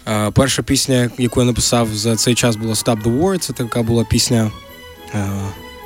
Е, 0.08 0.30
перша 0.30 0.62
пісня, 0.62 1.10
яку 1.18 1.40
я 1.40 1.46
написав 1.46 1.88
за 1.94 2.16
цей 2.16 2.34
час, 2.34 2.56
була 2.56 2.74
Stop 2.74 3.02
the 3.02 3.20
War. 3.20 3.38
Це 3.38 3.52
така 3.52 3.82
була 3.82 4.04
пісня 4.04 4.50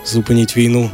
Зупиніть 0.07 0.57
війну, 0.57 0.91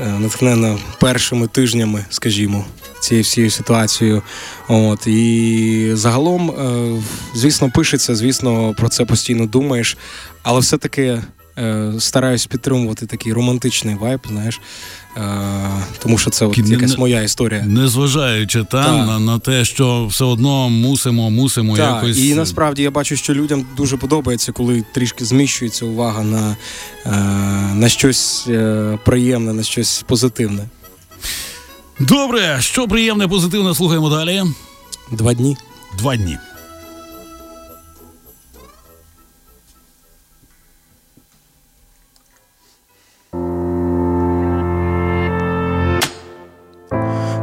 е, 0.00 0.08
натхнена 0.08 0.78
першими 1.00 1.46
тижнями, 1.46 2.04
скажімо, 2.10 2.64
цією 3.00 3.22
всією 3.24 3.50
ситуацією. 3.50 4.22
От 4.68 5.06
і 5.06 5.90
загалом, 5.94 6.50
е, 6.50 7.02
звісно, 7.34 7.70
пишеться, 7.74 8.14
звісно, 8.14 8.74
про 8.76 8.88
це 8.88 9.04
постійно 9.04 9.46
думаєш, 9.46 9.96
але 10.42 10.60
все-таки 10.60 11.22
е, 11.58 11.92
стараюсь 11.98 12.46
підтримувати 12.46 13.06
такий 13.06 13.32
романтичний 13.32 13.94
вайб, 13.94 14.20
знаєш. 14.28 14.60
Е, 15.16 15.20
тому 16.02 16.18
що 16.18 16.30
це 16.30 16.46
от 16.46 16.58
якась 16.58 16.90
не- 16.90 16.96
моя 16.96 17.22
історія. 17.22 17.62
Незважаючи 17.62 18.64
та, 18.64 18.84
Так. 18.84 19.06
на, 19.06 19.18
на 19.18 19.38
те, 19.38 19.64
що 19.64 20.06
все 20.06 20.24
одно 20.24 20.68
мусимо, 20.68 21.30
мусимо 21.30 21.76
Так, 21.76 21.94
якось. 21.94 22.18
і 22.18 22.34
насправді 22.34 22.82
я 22.82 22.90
бачу, 22.90 23.16
що 23.16 23.34
людям 23.34 23.66
дуже 23.76 23.96
подобається, 23.96 24.52
коли 24.52 24.84
трішки 24.94 25.24
зміщується 25.24 25.86
увага 25.86 26.22
на, 26.22 26.56
на 27.74 27.88
щось 27.88 28.48
приємне, 29.04 29.52
на 29.52 29.62
щось 29.62 30.04
позитивне. 30.06 30.68
Добре, 32.00 32.56
що 32.60 32.88
приємне, 32.88 33.28
позитивне, 33.28 33.74
слухаємо 33.74 34.10
далі. 34.10 34.42
Два 35.10 35.34
дні. 35.34 35.56
Два 35.98 36.16
дні. 36.16 36.38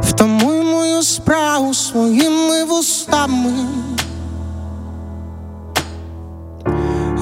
Втамуй 0.02 0.62
мою 0.62 1.02
справу 1.02 1.74
своїми 1.74 2.64
вустами. 2.64 3.66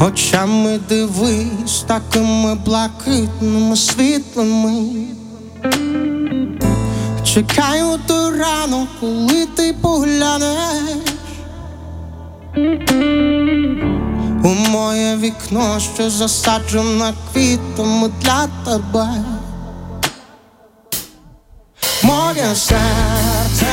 Очами 0.00 0.81
дивись 0.88 1.85
такими 1.88 2.55
блакитними 2.55 3.76
світлими. 3.76 5.07
Чекаю 7.37 7.99
ту 8.07 8.31
рану, 8.31 8.87
коли 9.00 9.47
ти 9.47 9.75
поглянеш 9.83 10.97
у 14.45 14.49
моє 14.49 15.16
вікно, 15.16 15.81
що 15.95 16.11
засаджено 16.11 17.14
квітами 17.33 18.11
для 18.21 18.49
тебе. 18.64 19.09
Моє 22.02 22.55
серце 22.55 23.65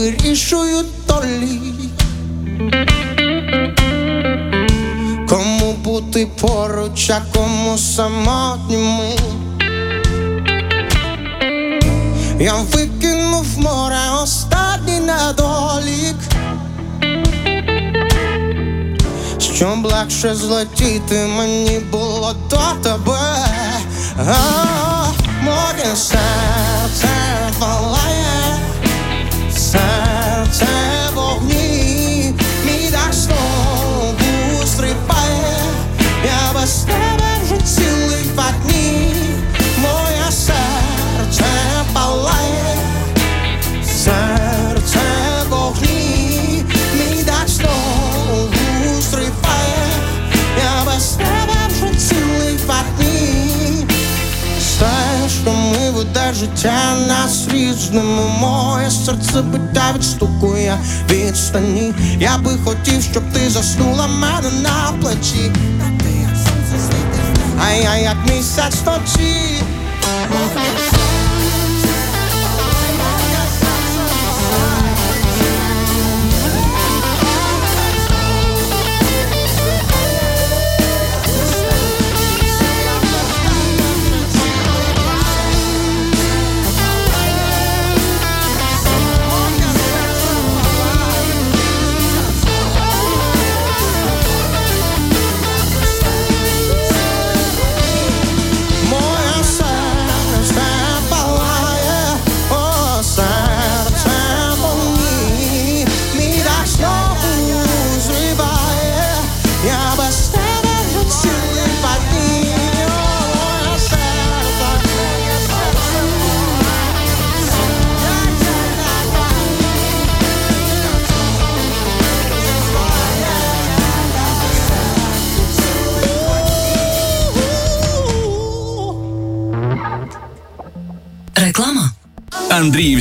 вирішують 0.00 0.86
долі. 1.08 1.60
Кому 5.28 5.72
бути 5.72 6.28
поруч, 6.40 7.10
а 7.10 7.20
кому 7.34 7.78
самотніми. 7.78 9.16
Я 12.40 12.54
викинув 12.54 13.46
море 13.58 13.98
останній 14.22 15.00
недолік. 15.00 16.16
Щоб 19.38 19.84
легше 19.84 20.34
злетіти 20.34 21.26
мені 21.36 21.78
було 21.78 22.34
до 22.50 22.60
тебе. 22.82 23.46
А, 24.18 25.06
моє 25.42 25.96
серце 25.96 27.08
палає, 27.58 27.99
серце 30.52 30.66
в 31.14 31.39
життя 56.40 56.96
нас 57.08 57.48
різними 57.48 58.22
Моє 58.40 58.90
серце 58.90 59.42
биття 59.42 59.92
відстукує 59.96 60.78
відстані. 61.10 61.92
Я 62.18 62.38
би 62.38 62.50
хотів, 62.64 63.02
щоб 63.02 63.22
ти 63.32 63.50
заснула 63.50 64.06
мене 64.06 64.50
на 64.62 64.92
плечі. 65.00 65.52
А 67.60 67.70
я 67.70 67.96
як 67.96 68.16
місяць 68.28 68.84
ночі 68.86 69.59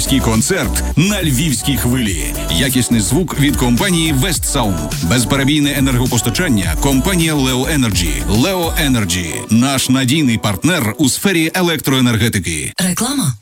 Андріївський 0.10 0.34
концерт 0.34 0.84
на 0.96 1.24
львівській 1.24 1.78
хвилі. 1.78 2.24
Якісний 2.52 3.02
звук 3.02 3.40
від 3.40 3.56
компанії 3.58 4.14
West 4.14 4.54
Sound. 4.54 5.08
Безперебійне 5.10 5.74
енергопостачання. 5.78 6.76
Компанія 6.82 7.36
Leo 7.36 7.80
Energy. 7.80 8.10
Leo 8.42 8.72
Energy– 8.92 9.26
наш 9.50 9.90
надійний 9.90 10.38
партнер 10.38 10.96
у 10.98 11.10
сфері 11.10 11.52
електроенергетики. 11.54 12.74
Реклама. 12.90 13.34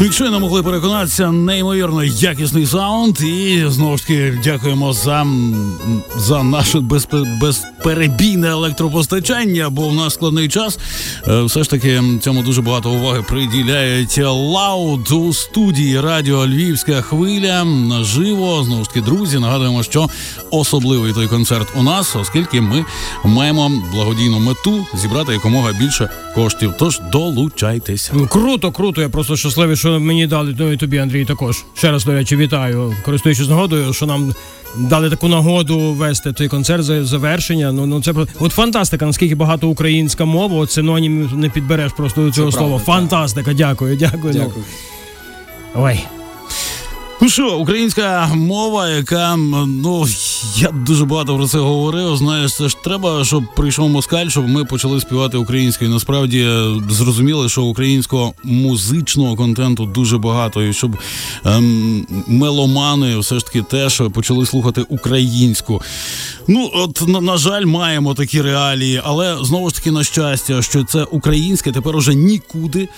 Якщо 0.00 0.30
не 0.30 0.38
могли 0.38 0.62
переконатися, 0.62 1.32
неймовірно 1.32 2.04
якісний 2.04 2.66
саунд. 2.66 3.20
І 3.20 3.64
знову 3.68 3.96
ж 3.98 4.02
таки 4.06 4.38
дякуємо 4.44 4.92
за, 4.92 5.26
за 6.16 6.42
наше 6.42 6.78
безпе- 6.78 7.38
безперебійне 7.40 8.48
електропостачання, 8.48 9.70
бо 9.70 9.88
в 9.88 9.94
нас 9.94 10.14
складний 10.14 10.48
час. 10.48 10.78
Е, 11.28 11.42
Все 11.42 11.62
ж 11.64 11.70
таки 11.70 12.02
цьому 12.22 12.42
дуже 12.42 12.62
багато 12.62 12.90
уваги 12.90 13.22
приділяють 13.28 14.18
лауд 14.24 15.10
у 15.12 15.32
студії 15.32 16.00
Радіо 16.06 16.46
Львівська 16.46 17.02
хвиля 17.02 17.64
наживо. 17.64 18.64
Знову 18.64 18.84
ж 18.84 18.88
таки, 18.88 19.00
друзі, 19.00 19.38
нагадуємо, 19.38 19.82
що 19.82 20.08
особливий 20.50 21.12
той 21.12 21.26
концерт 21.28 21.68
у 21.76 21.82
нас, 21.82 22.16
оскільки 22.16 22.60
ми 22.60 22.84
маємо 23.24 23.72
благодійну 23.92 24.38
мету 24.38 24.86
зібрати 24.94 25.32
якомога 25.32 25.72
більше 25.72 26.10
коштів. 26.34 26.74
Тож 26.78 27.00
долучайтеся. 27.12 28.12
Ну, 28.14 28.26
Круто, 28.26 28.72
круто. 28.72 29.00
Я 29.00 29.08
просто 29.08 29.36
щасливий, 29.36 29.76
що 29.76 30.00
мені 30.00 30.26
дали. 30.26 30.56
Ну 30.58 30.72
і 30.72 30.76
тобі, 30.76 30.98
Андрій, 30.98 31.24
також. 31.24 31.64
Ще 31.74 31.90
раз, 31.90 32.04
до 32.04 32.12
речі, 32.12 32.36
вітаю. 32.36 32.94
Користуючись 33.04 33.48
нагодою, 33.48 33.92
що 33.92 34.06
нам 34.06 34.34
дали 34.78 35.10
таку 35.10 35.28
нагоду 35.28 35.78
вести 35.78 36.32
той 36.32 36.48
концерт 36.48 36.82
за 36.84 37.04
завершення. 37.04 37.72
Ну, 37.72 37.86
ну 37.86 38.02
це 38.02 38.12
про- 38.12 38.26
от 38.40 38.52
фантастика, 38.52 39.06
наскільки 39.06 39.34
багато 39.34 39.68
українська 39.68 40.24
мова, 40.24 40.56
от 40.56 40.70
синонімів 40.70 41.36
не 41.36 41.48
підбереш 41.48 41.92
просто 41.96 42.20
до 42.26 42.30
цього 42.32 42.50
Це 42.52 42.58
слова. 42.58 42.68
правда, 42.78 42.84
так. 42.86 42.94
Фантастика, 43.10 43.52
дякую, 43.54 43.96
дякую. 43.96 44.34
Ну, 44.34 44.40
Дякую. 44.40 44.64
Ой. 45.76 46.06
Ну 47.20 47.28
що, 47.28 47.58
українська 47.58 48.30
мова, 48.34 48.88
яка 48.88 49.36
ну 49.66 50.06
я 50.56 50.70
дуже 50.70 51.04
багато 51.04 51.36
про 51.36 51.46
це 51.46 51.58
говорив. 51.58 52.16
Знаєш, 52.16 52.56
це 52.56 52.68
ж 52.68 52.76
треба, 52.84 53.24
щоб 53.24 53.44
прийшов 53.54 53.88
москаль, 53.88 54.28
щоб 54.28 54.48
ми 54.48 54.64
почали 54.64 55.00
співати 55.00 55.36
українською. 55.36 55.90
Насправді 55.90 56.48
зрозуміли, 56.90 57.48
що 57.48 57.62
українського 57.62 58.32
музичного 58.42 59.36
контенту 59.36 59.86
дуже 59.86 60.18
багато, 60.18 60.62
і 60.62 60.72
щоб 60.72 60.96
ем, 61.44 62.06
меломани 62.26 63.18
все 63.18 63.38
ж 63.38 63.46
таки 63.46 63.62
теж 63.62 64.02
почали 64.12 64.46
слухати 64.46 64.84
українську. 64.88 65.82
Ну, 66.48 66.70
от 66.74 67.08
на, 67.08 67.20
на 67.20 67.36
жаль, 67.36 67.64
маємо 67.64 68.14
такі 68.14 68.42
реалії, 68.42 69.00
але 69.04 69.36
знову 69.42 69.68
ж 69.68 69.74
таки 69.74 69.90
на 69.90 70.04
щастя, 70.04 70.62
що 70.62 70.84
це 70.84 71.04
українське 71.04 71.72
тепер 71.72 71.96
уже 71.96 72.14
нікуди 72.14 72.88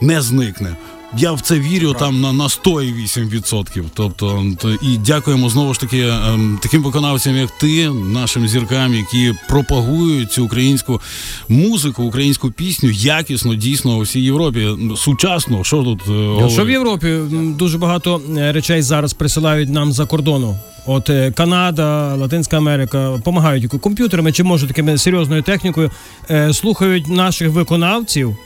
не 0.00 0.22
зникне. 0.22 0.76
Я 1.16 1.32
в 1.32 1.40
це 1.40 1.58
вірю 1.58 1.94
там 1.98 2.20
на 2.20 2.32
на 2.32 2.44
108%. 2.44 3.84
Тобто, 3.94 4.44
і 4.82 4.96
дякуємо 4.96 5.48
знову 5.48 5.74
ж 5.74 5.80
таки 5.80 6.00
ем, 6.00 6.58
таким 6.62 6.82
виконавцям, 6.82 7.36
як 7.36 7.50
ти, 7.50 7.90
нашим 7.90 8.48
зіркам, 8.48 8.94
які 8.94 9.34
пропагують 9.48 10.32
цю 10.32 10.44
українську 10.44 11.00
музику, 11.48 12.02
українську 12.02 12.50
пісню 12.50 12.90
якісно, 12.90 13.54
дійсно 13.54 13.96
у 13.96 14.00
всій 14.00 14.20
Європі. 14.20 14.68
Сучасно, 14.96 15.64
що 15.64 15.82
тут 15.82 16.00
е, 16.42 16.50
що 16.50 16.64
в 16.64 16.70
Європі 16.70 17.18
дуже 17.58 17.78
багато 17.78 18.20
е, 18.36 18.52
речей 18.52 18.82
зараз 18.82 19.12
присилають 19.14 19.68
нам 19.68 19.92
за 19.92 20.06
кордону. 20.06 20.56
От 20.86 21.10
е, 21.10 21.32
Канада, 21.32 22.14
Латинська 22.14 22.56
Америка 22.56 23.12
допомагають 23.16 23.66
комп'ютерами 23.66 24.32
чи 24.32 24.42
може 24.42 24.66
такими 24.66 24.98
серйозною 24.98 25.42
технікою, 25.42 25.90
слухають 26.52 27.08
наших 27.08 27.48
виконавців 27.48 28.36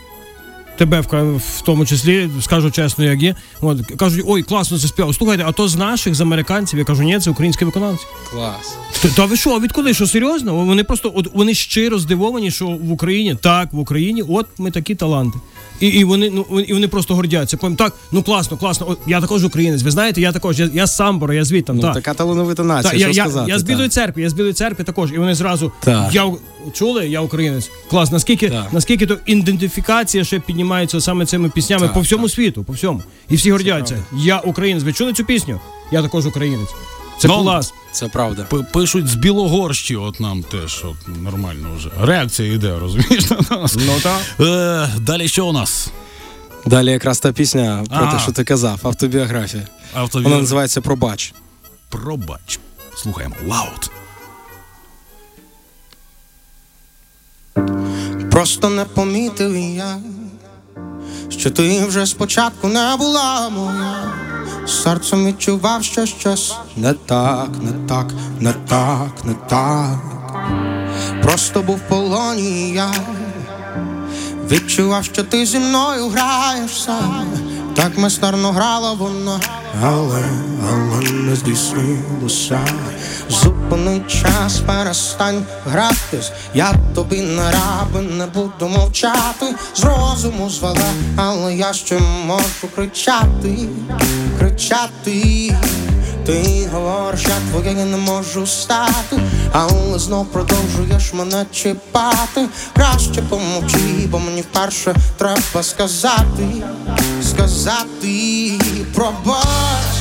тебе 0.76 1.00
в, 1.00 1.36
в 1.36 1.60
тому 1.60 1.86
числі 1.86 2.30
скажу 2.40 2.70
чесно, 2.70 3.04
як 3.04 3.22
є. 3.22 3.34
От 3.60 3.80
кажуть, 3.98 4.24
ой, 4.26 4.42
класно 4.42 4.78
це 4.78 4.88
співав. 4.88 5.14
Слухайте, 5.14 5.44
а 5.46 5.52
то 5.52 5.68
з 5.68 5.76
наших 5.76 6.14
з 6.14 6.20
американців 6.20 6.78
я 6.78 6.84
кажу, 6.84 7.02
ні, 7.02 7.18
це 7.18 7.30
українські 7.30 7.64
виконавці. 7.64 8.06
Клас. 8.30 8.76
Та, 9.02 9.08
та 9.08 9.24
ви 9.24 9.36
що, 9.36 9.60
відколи? 9.60 9.94
Що 9.94 10.06
серйозно? 10.06 10.54
Вони 10.54 10.84
просто 10.84 11.12
от 11.14 11.28
вони 11.34 11.54
щиро 11.54 11.98
здивовані, 11.98 12.50
що 12.50 12.66
в 12.66 12.92
Україні 12.92 13.34
так, 13.34 13.72
в 13.72 13.78
Україні, 13.78 14.22
от 14.28 14.46
ми 14.58 14.70
такі 14.70 14.94
таланти. 14.94 15.38
І 15.80 15.88
і 15.88 16.04
вони 16.04 16.30
ну 16.30 16.60
і 16.60 16.72
вони 16.72 16.88
просто 16.88 17.14
гордяться. 17.14 17.56
Так, 17.56 17.92
ну 18.12 18.22
класно, 18.22 18.56
класно. 18.56 18.86
О, 18.90 18.96
я 19.06 19.20
також 19.20 19.44
українець. 19.44 19.82
Ви 19.82 19.90
знаєте, 19.90 20.20
я 20.20 20.32
також 20.32 20.60
я, 20.60 20.70
я 20.74 20.86
з 20.86 20.96
Самбора, 20.96 21.34
я 21.34 21.44
звідти. 21.44 21.72
Ну, 21.72 21.80
так. 21.80 21.94
Така 21.94 22.14
талановита 22.14 22.64
нація. 22.64 22.92
Так, 22.92 23.00
що 23.00 23.08
я, 23.08 23.24
сказати, 23.24 23.50
я, 23.50 23.54
я 23.54 23.58
з 23.58 23.62
білої 23.62 23.88
церкви, 23.88 24.22
я 24.22 24.30
з 24.30 24.32
білої 24.32 24.52
церкви 24.54 24.84
також. 24.84 25.12
І 25.12 25.18
вони 25.18 25.34
зразу 25.34 25.72
Так. 25.80 26.14
я 26.14 26.24
чули, 26.72 27.08
я 27.08 27.20
українець. 27.20 27.70
Клас, 27.90 28.10
наскільки 28.12 28.50
Так. 28.50 28.72
наскільки 28.72 29.06
то 29.06 29.18
ідентифікація 29.26 30.24
ще 30.24 30.40
піднімається 30.40 31.00
саме 31.00 31.26
цими 31.26 31.48
піснями 31.48 31.86
Так, 31.86 31.94
по 31.94 32.00
всьому 32.00 32.28
світу, 32.28 32.64
по 32.64 32.72
всьому. 32.72 33.02
І 33.28 33.36
всі 33.36 33.52
гордяться. 33.52 34.04
Я 34.16 34.38
українець. 34.38 34.84
Ви 34.84 34.92
чули 34.92 35.12
цю 35.12 35.24
пісню? 35.24 35.60
Я 35.92 36.02
також 36.02 36.26
українець. 36.26 36.68
Це 37.18 37.28
Ну, 37.28 37.42
клас. 37.42 37.74
Це 37.92 38.08
правда. 38.08 38.42
П- 38.42 38.62
Пишуть 38.72 39.08
з 39.08 39.14
Білогорщі, 39.14 39.96
от 39.96 40.20
нам 40.20 40.42
теж 40.42 40.84
от, 40.84 41.22
нормально 41.22 41.68
вже. 41.76 41.90
Реакція 42.00 42.52
йде, 42.52 42.78
розумієш 42.78 43.30
на 43.30 43.56
нас. 43.58 43.76
Ну 43.86 43.92
так. 44.02 44.20
Е, 44.40 44.88
далі 45.00 45.28
що 45.28 45.46
у 45.46 45.52
нас? 45.52 45.90
Далі 46.66 46.90
якраз 46.90 47.20
та 47.20 47.32
пісня 47.32 47.84
про 47.88 47.98
Ага. 47.98 48.12
те, 48.16 48.22
що 48.22 48.32
ти 48.32 48.44
казав, 48.44 48.80
автобіографія. 48.82 49.62
Автові... 49.94 50.24
Вона 50.24 50.36
називається 50.38 50.80
Пробач. 50.80 51.34
Пробач. 51.88 52.58
Слухаємо. 52.96 53.34
Лаут. 53.48 53.90
Просто 58.30 58.68
не 58.68 58.84
помітив 58.84 59.56
я, 59.56 59.96
що 61.28 61.50
ти 61.50 61.84
вже 61.84 62.06
спочатку 62.06 62.68
не 62.68 62.96
була 62.96 63.48
моя. 63.48 64.12
Серцем 64.66 65.26
відчував, 65.26 65.84
що 65.84 66.06
щось 66.06 66.54
не 66.76 66.92
так, 66.92 67.48
не 67.62 67.72
так, 67.88 68.06
не 68.40 68.52
так, 68.52 69.24
не 69.24 69.34
так. 69.34 69.98
Просто 71.22 71.62
був 71.62 71.76
в 71.76 71.88
полоні 71.88 72.72
я. 72.72 72.90
Відчував, 74.50 75.04
що 75.04 75.22
ти 75.22 75.46
зі 75.46 75.58
мною 75.58 76.08
граєшся, 76.08 76.94
так 77.74 77.98
майстерно 77.98 78.52
грала 78.52 78.92
вона, 78.92 79.40
але, 79.82 80.24
але 80.72 81.10
не 81.10 81.36
здійснилося. 81.36 82.60
Зупини 83.28 84.00
час, 84.08 84.60
перестань 84.66 85.44
гратись, 85.66 86.32
я 86.54 86.74
тобі 86.94 87.20
не 87.20 87.50
раби, 87.50 88.00
не 88.00 88.26
буду 88.26 88.68
мовчати, 88.68 89.54
з 89.74 89.84
розуму 89.84 90.50
звела, 90.50 90.92
але 91.16 91.54
я 91.54 91.72
ще 91.72 91.98
можу 92.26 92.68
кричати, 92.76 93.68
кричати. 94.38 95.54
Ти 96.26 96.68
говориш, 96.72 97.22
я 97.22 97.50
твоє 97.50 97.84
не 97.84 97.96
можу 97.96 98.46
стати, 98.46 99.20
але 99.52 99.98
знов 99.98 100.26
продовжуєш 100.26 101.12
мене 101.12 101.46
чіпати. 101.52 102.48
Краще 102.74 103.22
помовчи, 103.22 104.08
бо 104.10 104.18
мені 104.18 104.40
вперше 104.40 104.94
треба 105.16 105.62
сказати, 105.62 106.46
сказати, 107.36 108.52
пробач, 108.94 109.96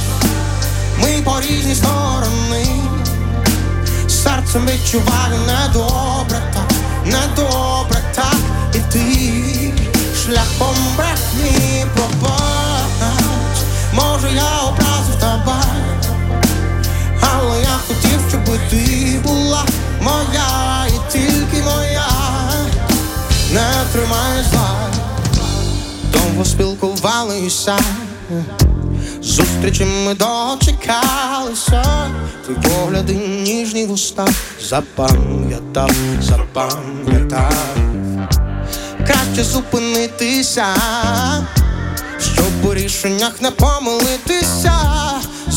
ми 1.02 1.22
по 1.24 1.42
різні 1.42 1.76
сторони, 1.76 2.66
серцем 4.08 4.68
відчуваю 4.68 5.40
недобре 5.48 6.42
так, 6.54 6.72
недобре 7.06 8.02
так, 8.16 8.36
і 8.74 8.80
ти 8.94 9.74
шляхом 10.24 10.76
брехні 10.98 11.86
пробач, 11.96 13.58
може 13.94 14.32
я 14.36 14.60
образив 14.70 15.16
тебе. 15.20 15.64
Але 17.22 17.62
я 17.62 17.78
хотів, 17.88 18.20
щоб 18.30 18.46
ти 18.70 19.20
була 19.24 19.66
моя 20.02 20.88
і 20.88 21.12
тільки 21.12 21.64
моя, 21.64 22.08
не 23.52 23.72
тримай 23.94 24.44
зла, 24.52 24.95
довго 26.36 26.46
спілкувалися, 26.46 27.80
зустрічі 29.22 29.86
ми 29.86 30.14
дочекалися, 30.14 31.84
твої 32.46 32.60
погляди 32.60 33.14
ніжні 33.44 33.86
вуста, 33.86 34.28
запам'ятав, 34.70 35.92
запам'ятав, 36.22 37.54
краще 39.08 39.44
зупинитися, 39.44 40.66
щоб 42.20 42.66
у 42.66 42.74
рішеннях 42.74 43.42
не 43.42 43.52
помилитися. 43.52 44.74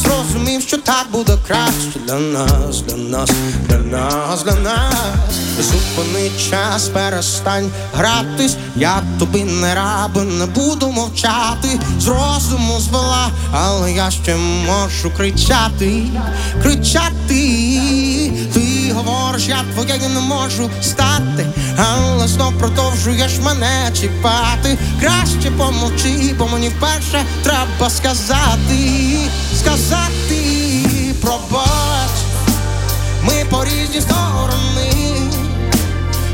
Зрозумів, 0.08 0.62
що 0.62 0.78
так 0.78 1.06
буде 1.12 1.38
краще 1.46 1.98
для 2.06 2.18
нас, 2.18 2.80
для 2.80 2.96
нас, 2.96 3.30
для 3.68 3.78
нас, 3.78 4.42
для 4.44 4.54
нас. 4.54 4.94
Зупини 5.60 6.30
час, 6.50 6.88
перестань 6.88 7.70
гратись, 7.94 8.56
я 8.76 9.02
тобі 9.18 9.44
не 9.44 9.74
раби, 9.74 10.22
не 10.22 10.46
буду 10.46 10.88
мовчати. 10.90 11.80
З 12.00 12.08
розуму 12.08 12.80
звела, 12.80 13.28
але 13.52 13.92
я 13.92 14.10
ще 14.10 14.36
можу 14.36 15.10
кричати, 15.16 16.02
кричати. 16.62 17.12
Ти 18.54 18.92
говориш, 18.94 19.48
я 19.48 19.64
твоєю 19.74 20.08
не 20.08 20.20
можу 20.20 20.70
стати, 20.82 21.46
але 21.76 22.28
знов 22.28 22.58
продовжуєш 22.58 23.38
мене 23.38 23.90
чіпати. 24.00 24.78
Краще 25.00 25.50
помовчи, 25.50 26.34
бо 26.38 26.48
мені 26.48 26.68
вперше 26.68 27.24
треба 27.42 27.90
сказати, 27.90 29.16
сказати, 29.58 31.14
пробач, 31.20 32.10
ми 33.22 33.44
по 33.50 33.64
різні 33.64 34.00
сторони, 34.00 34.92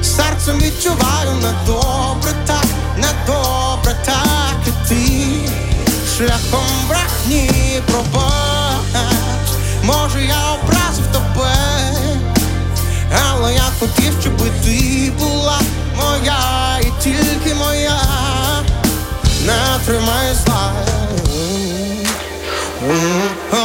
серцем 0.03 0.61
відчуваю 0.61 1.31
недобре 1.35 2.33
так, 2.47 2.67
недобре 2.97 3.97
так 4.05 4.57
і 4.67 4.89
ти 4.89 5.07
шляхом 6.17 6.67
брехні 6.89 7.51
пробач, 7.87 9.49
може 9.83 10.25
я 10.25 10.53
образив 10.53 11.07
тебе. 11.13 11.55
Але 13.31 13.55
я 13.55 13.67
хотів, 13.81 14.13
щоб 14.21 14.37
ти 14.65 15.13
була 15.19 15.61
моя 15.97 16.79
і 16.81 17.03
тільки 17.03 17.55
моя, 17.55 18.01
не 19.47 19.85
тримай 19.87 20.35
зла. 20.45 20.94
Пробач, 23.15 23.64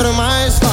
mostra 0.00 0.12
mais. 0.12 0.69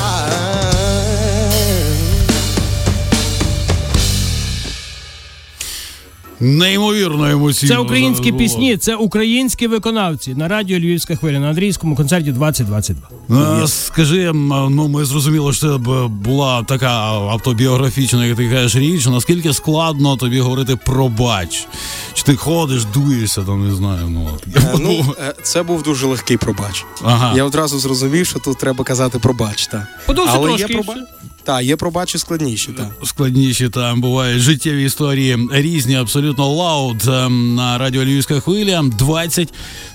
Неймовірно 6.39 7.30
емоційно. 7.30 7.73
Це 7.73 7.80
українські 7.80 8.23
зараз 8.23 8.32
було. 8.32 8.39
пісні, 8.39 8.78
це 8.78 8.95
українські 8.95 9.67
виконавці 9.67 10.36
на 10.36 10.47
радіо 10.47 10.80
Львівська 10.80 11.15
хвиля 11.15 11.39
на 11.39 11.47
Андрійському 11.50 11.95
концерті 11.95 12.32
2022. 12.32 13.38
А, 13.63 13.67
Скажи, 13.67 14.32
ну 14.34 14.88
ми 14.88 15.06
зрозуміли, 15.06 15.54
що 15.54 15.71
це 15.71 15.78
б 15.78 16.08
була 16.08 16.63
така 16.63 16.89
автобіографічна, 17.12 18.26
як 18.26 18.38
ти 18.38 18.50
кажеш, 18.50 18.76
річ. 18.76 19.06
Наскільки 19.06 19.54
складно 19.54 20.17
тобі 20.17 20.39
говорити 20.39 20.76
пробач? 20.76 21.67
Чи 22.13 22.23
ти 22.23 22.36
ходиш, 22.36 22.86
дуєшся, 22.86 23.41
там 23.41 23.67
не 23.69 23.76
знаю. 23.76 24.08
Ну, 24.10 24.30
от. 24.36 24.47
Е, 24.63 24.73
Ну, 24.80 25.06
е, 25.21 25.34
це 25.43 25.63
був 25.63 25.84
дуже 25.84 26.06
легкий 26.08 26.38
пробач. 26.38 26.86
ага. 27.04 27.34
Я 27.36 27.43
одразу 27.43 27.80
зрозумів, 27.80 28.26
що 28.28 28.39
тут 28.39 28.58
треба 28.58 28.84
казати 28.84 29.19
пробач. 29.19 29.67
Та. 29.67 29.88
Подовше 30.06 30.34
Але 30.36 30.47
трошки. 30.47 30.73
є 30.73 30.80
все. 30.82 30.93
Та, 31.47 31.62
є 31.62 31.75
пробачі 31.75 32.17
складніші. 32.17 32.71
Та. 32.71 32.91
Складніші 33.05 33.69
там 33.69 34.01
бувають 34.01 34.41
життєві 34.41 34.86
історії 34.86 35.38
різні, 35.51 35.95
абсолютно 35.95 36.47
лауд 36.47 37.07
ем, 37.07 37.55
на 37.55 37.77
радіо 37.77 38.03
Львівська 38.03 38.39
хвиля. 38.39 38.83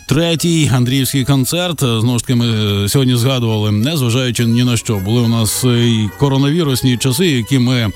23-й 0.09 0.69
Андріївський 0.69 1.25
концерт. 1.25 1.83
Е, 1.83 2.01
Знову 2.01 2.19
ж 2.19 2.25
таки, 2.25 2.35
ми 2.35 2.47
е, 2.85 2.89
сьогодні 2.89 3.17
згадували, 3.17 3.71
незважаючи 3.71 4.45
ні 4.45 4.65
на 4.65 4.77
що. 4.77 4.97
Були 4.97 5.21
у 5.21 5.29
нас 5.29 5.65
е, 5.65 5.89
і 5.89 6.09
коронавірусні 6.19 6.97
часи, 6.97 7.27
які 7.27 7.59
ми 7.59 7.91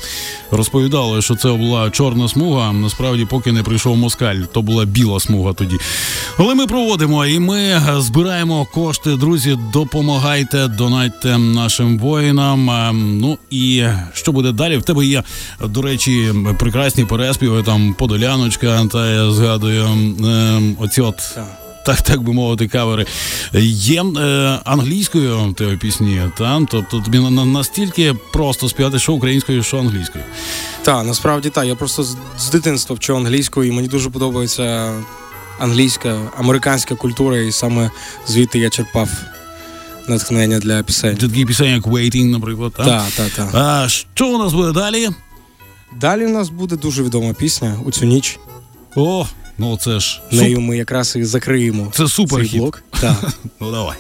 розповідали, 0.51 1.23
що 1.23 1.35
це 1.35 1.53
була 1.53 1.91
чорна 1.91 2.29
смуга. 2.29 2.73
Насправді, 2.73 3.25
поки 3.31 3.53
не 3.53 3.63
прийшов 3.63 3.97
москаль, 3.97 4.37
то 4.53 4.63
була 4.63 4.85
біла 4.85 5.21
смуга 5.21 5.53
тоді. 5.53 5.77
Але 6.39 6.55
ми 6.55 6.67
проводимо 6.67 7.27
і 7.27 7.39
ми 7.39 7.61
е, 7.61 7.83
збираємо 7.99 8.67
кошти. 8.75 9.17
Друзі, 9.17 9.59
допомагайте, 9.73 10.69
донатьте 10.69 11.39
нашим 11.39 11.99
воїнам. 11.99 12.71
Ем, 12.71 13.19
Ну 13.19 13.39
і 13.51 13.85
що 14.15 14.33
буде 14.33 14.53
далі? 14.53 14.77
В 14.77 14.83
тебе 14.83 15.07
є, 15.07 15.23
до 15.65 15.83
речі, 15.83 16.33
прекрасні 16.59 17.05
переспіви, 17.05 17.63
там 17.63 17.95
Подоляночка, 17.99 18.87
та 18.93 19.11
я 19.11 19.31
згадую 19.31 19.85
ем, 19.85 20.77
оці 20.81 21.01
от. 21.01 21.39
Так. 21.87 21.97
Так, 21.97 22.07
так 22.07 22.23
би 22.23 22.33
мовити, 22.33 22.69
кавери. 22.69 23.07
Є 23.63 24.03
е, 24.03 24.59
англійською 24.65 25.55
тебе 25.57 25.77
пісні, 25.77 26.21
та? 26.39 26.67
тобто 26.71 27.01
тобі 27.01 27.19
на- 27.19 27.31
на- 27.31 27.45
настільки 27.45 28.15
просто 28.33 28.69
співати, 28.69 28.99
що 28.99 29.13
українською, 29.13 29.63
що 29.63 29.79
англійською. 29.79 30.25
Та, 30.83 31.03
насправді 31.03 31.51
так. 31.51 31.67
Я 31.67 31.75
просто 31.75 32.05
з, 32.39 32.51
дитинства 32.53 32.97
вчу 32.97 33.17
англійську, 33.17 33.65
і 33.65 33.73
мені 33.73 33.89
дуже 33.89 34.11
подобається 34.11 34.95
англійська, 35.59 36.19
американська 36.39 36.95
культура, 36.95 37.39
і 37.39 37.53
саме 37.53 37.91
звідти 38.27 38.59
я 38.59 38.71
черпав 38.71 39.09
натхнення 40.09 40.59
для 40.59 40.83
пісень. 40.83 41.17
Такі 41.17 41.45
пісень, 41.47 41.75
як 41.75 41.87
Waiting, 41.87 42.25
наприклад. 42.25 42.73
Та? 42.77 42.85
Так, 42.85 43.11
так, 43.17 43.31
так. 43.31 43.49
А 43.55 43.89
що 43.89 44.29
у 44.29 44.39
нас 44.39 44.53
буде 44.53 44.73
далі? 44.73 45.09
Далі 46.01 46.27
у 46.27 46.31
нас 46.31 46.49
буде 46.49 46.77
дуже 46.77 47.03
відома 47.03 47.33
пісня 47.33 47.77
у 47.85 47.91
цю 47.91 48.07
ніч. 48.07 48.39
О, 48.97 49.27
ну 49.59 49.77
це 49.77 50.01
ж 50.01 50.21
суп- 50.31 50.41
Нею 50.41 50.61
ми 50.61 50.77
якраз 50.77 51.17
і 51.17 51.25
закриємо 51.25 51.93
це 51.95 52.09
супер 52.09 52.49
цей 52.51 52.59
блок. 52.61 52.83
Так. 53.01 53.17
Ну 53.61 53.73
давай. 53.73 53.97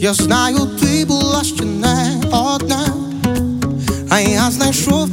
Я 0.00 0.14
знаю, 0.14 0.58
ти 0.80 1.04
була 1.04 1.44
ще 1.44 1.64
не 1.64 2.20
одна, 2.30 2.94
а 4.08 4.20
я 4.20 4.50
знайшов 4.50 5.05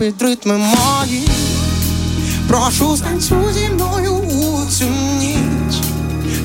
під 0.00 0.22
ритми 0.22 0.56
мої. 0.56 1.28
Прошу 2.48 2.96
станцюй 2.96 3.52
зі 3.52 3.68
мною 3.68 4.12
у 4.12 4.70
цю 4.70 4.84
ніч, 5.18 5.74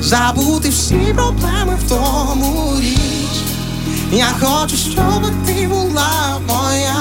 забути 0.02 0.70
всі 0.70 0.96
проблеми 0.96 1.78
в 1.86 1.89
тому 1.89 2.80
річ. 2.80 3.39
Я 4.12 4.28
хочу, 4.39 4.76
щоб 4.76 5.46
ти 5.46 5.68
була 5.68 6.39
моя. 6.48 6.96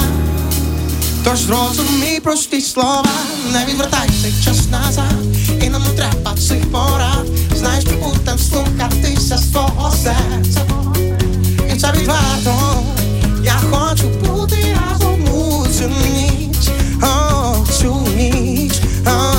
Тож 1.24 1.38
зрозумій 1.38 2.20
прості 2.22 2.60
слова, 2.60 3.04
не 3.52 3.64
відвертай 3.64 4.08
цей 4.22 4.32
час 4.44 4.68
назад, 4.70 5.24
і 5.62 5.68
нам 5.68 5.82
не 5.82 5.96
треба 5.96 6.36
цих 6.36 6.72
порад. 6.72 7.26
Знаєш, 7.56 7.84
що 7.84 7.96
будем 7.96 8.38
слухатися 8.38 9.38
свого 9.38 9.92
серця. 9.92 10.60
І 11.74 11.76
це 11.76 11.92
відверто, 11.92 12.82
я 13.44 13.60
хочу 13.70 14.08
бути 14.08 14.76
разом 14.90 15.03
цю 15.78 15.88
ніч, 15.88 16.68
о, 17.02 17.66
цю 17.72 18.06
ніч, 18.16 18.72
о. 19.06 19.34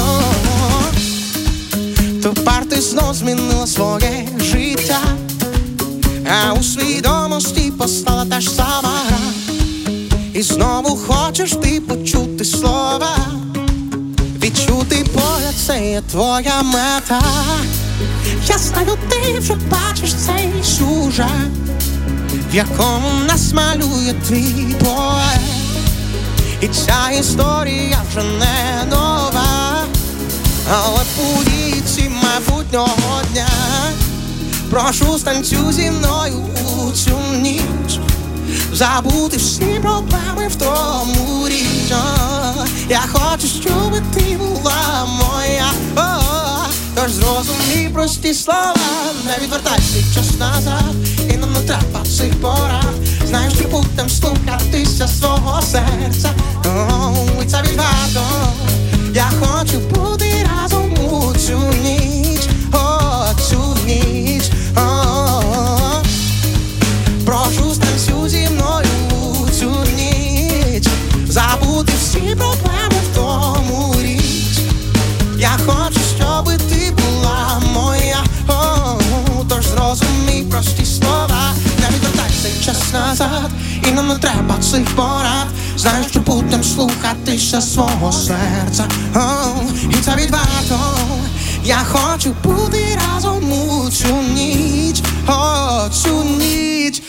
Тепер 2.23 2.69
ти 2.69 2.81
знов 2.81 3.13
змінила 3.13 3.67
своє 3.67 4.27
життя, 4.39 4.99
а 6.31 6.53
у 6.53 6.63
свідомості 6.63 7.71
постала 7.77 8.25
та 8.25 8.41
ж 8.41 8.49
сама 8.49 8.91
гра. 9.07 9.17
І 10.33 10.41
знову 10.41 10.97
хочеш 10.97 11.51
ти 11.51 11.81
почути 11.81 12.45
слова, 12.45 13.17
відчути 14.43 15.05
погляд, 15.13 15.53
це 15.67 15.91
є 15.91 16.01
твоя 16.11 16.61
мета. 16.61 17.21
Я 18.47 18.57
знаю, 18.57 18.97
ти 19.09 19.39
вже 19.39 19.55
бачиш 19.55 20.13
цей 20.13 20.63
сюжет 20.63 21.65
в 22.51 22.55
якому 22.55 23.09
нас 23.27 23.53
малює 23.53 24.13
твій 24.27 24.75
поет. 24.79 25.54
І 26.65 26.67
ця 26.67 27.19
історія 27.19 27.97
вже 28.09 28.23
не 28.23 28.85
нова, 28.89 29.83
але 30.71 30.99
події 31.17 31.83
ці 31.95 32.11
майбутнього 32.23 33.21
дня. 33.33 33.47
Прошу 34.69 35.19
станцю 35.19 35.71
зі 35.71 35.91
мною 35.91 36.45
у 36.77 36.91
цю 36.91 37.17
ніч, 37.41 37.99
забути 38.73 39.37
всі 39.37 39.79
проблеми 39.81 40.47
в 40.47 40.55
тому 40.55 41.47
річ. 41.47 41.93
Я 42.89 43.03
хочу, 43.13 43.47
щоб 43.47 44.01
ти 44.13 44.37
була 44.37 45.05
моя. 45.05 45.71
Тож 46.95 47.11
зрозумій 47.11 47.89
прості 47.93 48.33
слова, 48.33 48.75
не 49.25 49.43
відвертай 49.43 49.79
свій 49.79 50.15
час 50.15 50.39
назад, 50.39 50.95
і 51.29 51.37
нам 51.37 51.53
не 51.53 51.59
треба 51.59 52.05
цих 52.17 52.41
порад. 52.41 52.95
Знаєш, 53.27 53.53
що 53.53 53.67
будем 53.67 54.09
слухатися 54.09 55.07
свого 55.07 55.61
серця. 55.61 56.29
О, 56.67 57.13
і 57.43 57.45
це 57.45 57.61
відверто. 57.61 58.21
Я 59.13 59.29
хочу 59.39 59.79
бути 59.79 60.47
разом 60.55 60.93
у 60.93 61.33
цю 61.35 61.59
ніч, 61.83 62.41
о, 62.73 63.25
цю 63.49 63.77
ніч. 63.85 64.43
О, 64.77 66.01
Прошу 67.25 67.73
станцю 67.75 68.29
зі 68.29 68.47
мною 68.51 68.87
у 69.11 69.49
цю 69.49 69.71
ніч, 69.97 70.87
забути 71.27 71.93
всі 72.01 72.19
проблеми 72.35 72.99
в 73.11 73.15
тому 73.15 73.95
річ. 74.01 74.59
Я 75.37 75.51
хочу, 75.65 75.99
щоб 76.17 76.57
ти 76.69 76.91
була 76.91 77.61
моя. 77.73 78.23
О, 78.47 78.99
тож 79.49 79.65
зрозумій 79.65 80.43
прості 80.51 80.85
слова, 80.85 81.53
не 81.79 81.87
відвертай 81.95 82.51
час 82.65 82.93
назад, 82.93 83.51
і 83.87 83.91
нам 83.91 84.07
не 84.07 84.15
треба 84.15 84.55
цих 84.61 84.95
порад. 84.95 85.24
Знаєш, 85.85 86.07
що 86.07 86.19
будем 86.19 86.63
слухатися 86.63 87.61
свого 87.61 88.11
серця. 88.11 88.87
І 89.91 89.93
це 89.93 90.15
відверто. 90.15 90.79
Я 91.65 91.75
хочу 91.77 92.35
бути 92.43 92.99
разом 93.07 93.51
у 93.51 93.89
цю 93.89 94.15
ніч, 94.35 95.01
о, 95.27 95.89
цю 95.89 96.23
ніч. 96.23 97.01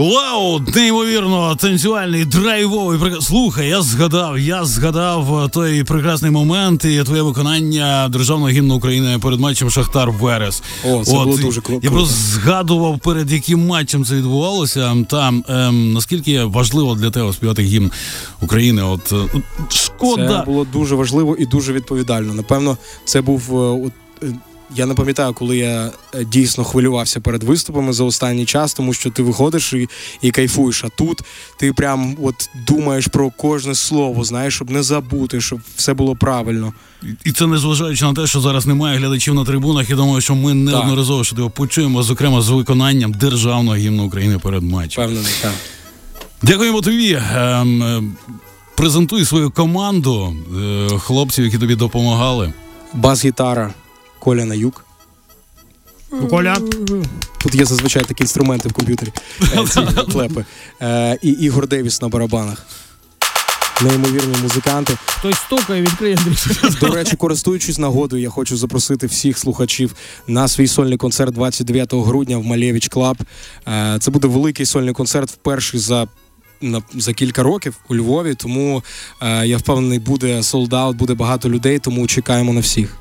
Вау, 0.00 0.60
неймовірно, 0.74 1.56
танцювальний, 1.56 2.24
драйвовий. 2.24 3.20
Слухай, 3.22 3.68
я 3.68 3.82
згадав, 3.82 4.38
я 4.38 4.64
згадав 4.64 5.44
е, 5.44 5.48
той 5.48 5.84
прекрасний 5.84 6.30
момент 6.30 6.84
і 6.84 7.02
твоє 7.04 7.22
виконання 7.22 8.08
державного 8.08 8.50
гімну 8.50 8.74
України 8.74 9.18
перед 9.22 9.40
матчем 9.40 9.70
Шахтар 9.70 10.10
Верес. 10.10 10.62
О, 10.84 11.04
це 11.04 11.12
було 11.12 11.36
дуже 11.36 11.60
кру- 11.60 11.80
Я 11.82 11.90
просто 11.90 12.14
згадував, 12.16 12.98
перед 12.98 13.32
яким 13.32 13.66
матчем 13.66 14.04
це 14.04 14.14
відбувалося. 14.14 14.96
Там 15.10 15.44
ем, 15.48 15.92
наскільки 15.92 16.44
важливо 16.44 16.94
для 16.94 17.10
тебе 17.10 17.32
співати 17.32 17.62
гімн 17.62 17.90
України. 18.42 18.82
От 18.82 19.12
е, 19.12 19.40
шкода. 19.68 20.38
Це 20.38 20.44
було 20.50 20.66
дуже 20.72 20.94
важливо 20.94 21.36
і 21.38 21.46
дуже 21.46 21.72
відповідально. 21.72 22.34
Напевно, 22.34 22.76
це 23.04 23.20
був 23.20 23.42
е, 23.50 23.86
от, 23.86 23.92
я 24.76 24.86
не 24.86 24.94
пам'ятаю, 24.94 25.32
коли 25.32 25.56
я 25.56 25.90
е, 26.14 26.24
дійсно 26.24 26.64
хвилювався 26.64 27.20
перед 27.20 27.42
виступами 27.42 27.92
за 27.92 28.04
останній 28.04 28.46
час, 28.46 28.74
тому 28.74 28.94
що 28.94 29.10
ти 29.10 29.22
виходиш 29.22 29.72
і, 29.72 29.88
і 30.22 30.30
кайфуєш. 30.30 30.84
А 30.84 30.88
тут 30.88 31.20
ти 31.58 31.72
прям 31.72 32.16
от 32.22 32.50
думаєш 32.66 33.06
про 33.06 33.30
кожне 33.30 33.74
слово, 33.74 34.24
знаєш, 34.24 34.54
щоб 34.54 34.70
не 34.70 34.82
забути, 34.82 35.40
щоб 35.40 35.60
все 35.76 35.94
було 35.94 36.16
правильно. 36.16 36.72
І 37.24 37.32
це 37.32 37.46
незважаючи 37.46 38.04
на 38.04 38.14
те, 38.14 38.26
що 38.26 38.40
зараз 38.40 38.66
немає 38.66 38.98
глядачів 38.98 39.34
на 39.34 39.44
трибунах. 39.44 39.90
Я 39.90 39.96
думаю, 39.96 40.20
що 40.20 40.34
ми 40.34 40.54
неодноразово 40.54 41.24
що 41.24 41.36
його 41.36 41.50
почуємо, 41.50 42.02
зокрема 42.02 42.42
з 42.42 42.48
виконанням 42.48 43.12
державного 43.12 43.76
гімну 43.76 44.04
України 44.04 44.38
перед 44.38 44.62
матчем. 44.62 45.04
Впевнений, 45.04 45.32
так. 45.42 45.52
Дякуємо 46.42 46.80
тобі. 46.80 47.18
Ем, 47.34 47.82
ем, 47.82 48.16
презентуй 48.76 49.24
свою 49.24 49.50
команду 49.50 50.36
е, 50.60 50.98
хлопців, 50.98 51.44
які 51.44 51.58
тобі 51.58 51.74
допомагали. 51.74 52.52
Бас-гітара 52.94 53.74
Коля 54.20 54.44
Наюк. 54.44 54.84
Коля, 56.30 56.56
Тут 57.38 57.54
є 57.54 57.64
зазвичай 57.64 58.04
такі 58.04 58.22
інструменти 58.24 58.68
в 58.68 58.72
комп'ютері, 58.72 59.12
е, 59.42 59.64
ці 59.68 59.80
клепи. 60.12 60.44
Е, 60.82 61.18
і 61.22 61.28
Ігор 61.30 61.68
Девіс 61.68 62.02
на 62.02 62.08
барабанах. 62.08 62.66
Неймовірні 63.82 64.36
музиканти. 64.42 64.96
хтось 65.06 65.36
стукає, 65.38 65.82
відкриє 65.82 66.18
До 66.80 66.88
речі, 66.88 67.16
користуючись 67.16 67.78
нагодою, 67.78 68.22
я 68.22 68.30
хочу 68.30 68.56
запросити 68.56 69.06
всіх 69.06 69.38
слухачів 69.38 69.94
на 70.26 70.48
свій 70.48 70.66
сольний 70.68 70.98
концерт 70.98 71.34
29 71.34 71.92
грудня 71.94 72.36
в 72.38 72.44
Malevich 72.44 72.88
Club. 72.88 73.16
Е, 73.68 73.96
Це 74.00 74.10
буде 74.10 74.28
великий 74.28 74.66
сольний 74.66 74.94
концерт, 74.94 75.30
вперше 75.30 75.78
за. 75.78 76.06
на- 76.60 76.82
За 76.94 77.12
кілька 77.12 77.42
років 77.42 77.76
у 77.88 77.96
Львові, 77.96 78.34
тому 78.34 78.82
я 79.44 79.56
впевнений, 79.56 79.98
буде 79.98 80.42
sold 80.42 80.69
out, 80.69 80.96
буде 80.96 81.14
багато 81.14 81.50
людей, 81.50 81.78
тому 81.78 82.06
чекаємо 82.06 82.52
на 82.52 82.60
всіх. 82.60 82.96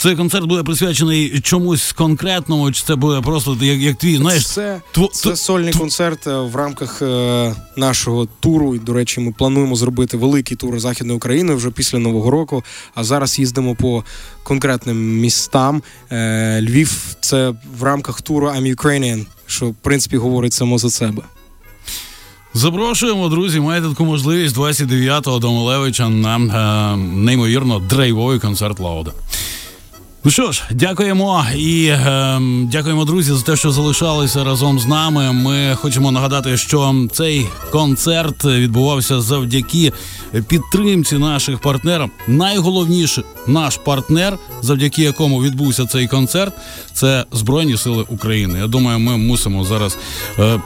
Цей 0.00 0.16
концерт 0.16 0.44
буде 0.44 0.62
присвячений 0.62 1.40
чомусь 1.40 1.92
конкретному, 1.92 2.72
чи 2.72 2.82
це 2.86 2.96
буде 2.96 3.20
просто 3.20 3.56
як, 3.60 3.78
як 3.78 3.96
твій, 3.96 4.16
знаєш, 4.16 4.46
це, 4.46 4.80
тво- 4.94 5.10
це 5.12 5.30
тв- 5.30 5.36
сольний 5.36 5.72
концерт 5.72 6.26
е, 6.26 6.36
в 6.40 6.56
рамках 6.56 7.02
е, 7.02 7.54
нашого 7.76 8.28
туру. 8.40 8.74
І, 8.74 8.78
до 8.78 8.92
речі, 8.92 9.20
ми 9.20 9.32
плануємо 9.32 9.76
зробити 9.76 10.16
великий 10.16 10.56
тур 10.56 10.80
Західної 10.80 11.16
України 11.16 11.54
вже 11.54 11.70
після 11.70 11.98
Нового 11.98 12.30
року. 12.30 12.64
А 12.94 13.04
зараз 13.04 13.38
їздимо 13.38 13.74
по 13.74 14.04
конкретним 14.42 15.20
містам. 15.20 15.82
Е, 16.12 16.60
Львів 16.62 17.16
це 17.20 17.54
в 17.78 17.82
рамках 17.82 18.22
туру 18.22 18.46
I'm 18.48 18.74
Ukrainian, 18.76 19.26
що 19.46 19.66
в 19.66 19.74
принципі 19.74 20.16
говорить 20.16 20.52
само 20.52 20.78
за 20.78 20.90
себе. 20.90 21.22
Запрошуємо, 22.54 23.28
друзі, 23.28 23.60
маєте 23.60 23.88
таку 23.88 24.04
можливість 24.04 24.56
29-го 24.56 25.38
до 25.38 25.52
Малевича 25.52 26.08
на 26.08 26.36
е, 26.36 26.96
неймовірно 26.96 27.78
драйвовий 27.78 28.38
концерт 28.38 28.80
Лауда. 28.80 29.12
Ну 30.24 30.30
що 30.30 30.52
ж, 30.52 30.62
дякуємо 30.70 31.46
і 31.56 31.86
е, 31.86 32.40
дякуємо, 32.72 33.04
друзі, 33.04 33.32
за 33.32 33.42
те, 33.42 33.56
що 33.56 33.70
залишалися 33.70 34.44
разом 34.44 34.80
з 34.80 34.86
нами. 34.86 35.32
Ми 35.32 35.74
хочемо 35.74 36.10
нагадати, 36.10 36.56
що 36.56 36.94
цей 37.12 37.46
концерт 37.72 38.44
відбувався 38.44 39.20
завдяки 39.20 39.92
підтримці 40.48 41.18
наших 41.18 41.58
партнерів. 41.58 42.10
Найголовніше 42.26 43.22
наш 43.46 43.76
партнер, 43.76 44.38
завдяки 44.62 45.02
якому 45.02 45.42
відбувся 45.42 45.86
цей 45.86 46.08
концерт, 46.08 46.54
це 46.92 47.24
Збройні 47.32 47.76
Сили 47.76 48.04
України. 48.08 48.58
Я 48.58 48.66
думаю, 48.66 48.98
ми 48.98 49.16
мусимо 49.16 49.64
зараз 49.64 49.98
е, 50.38 50.60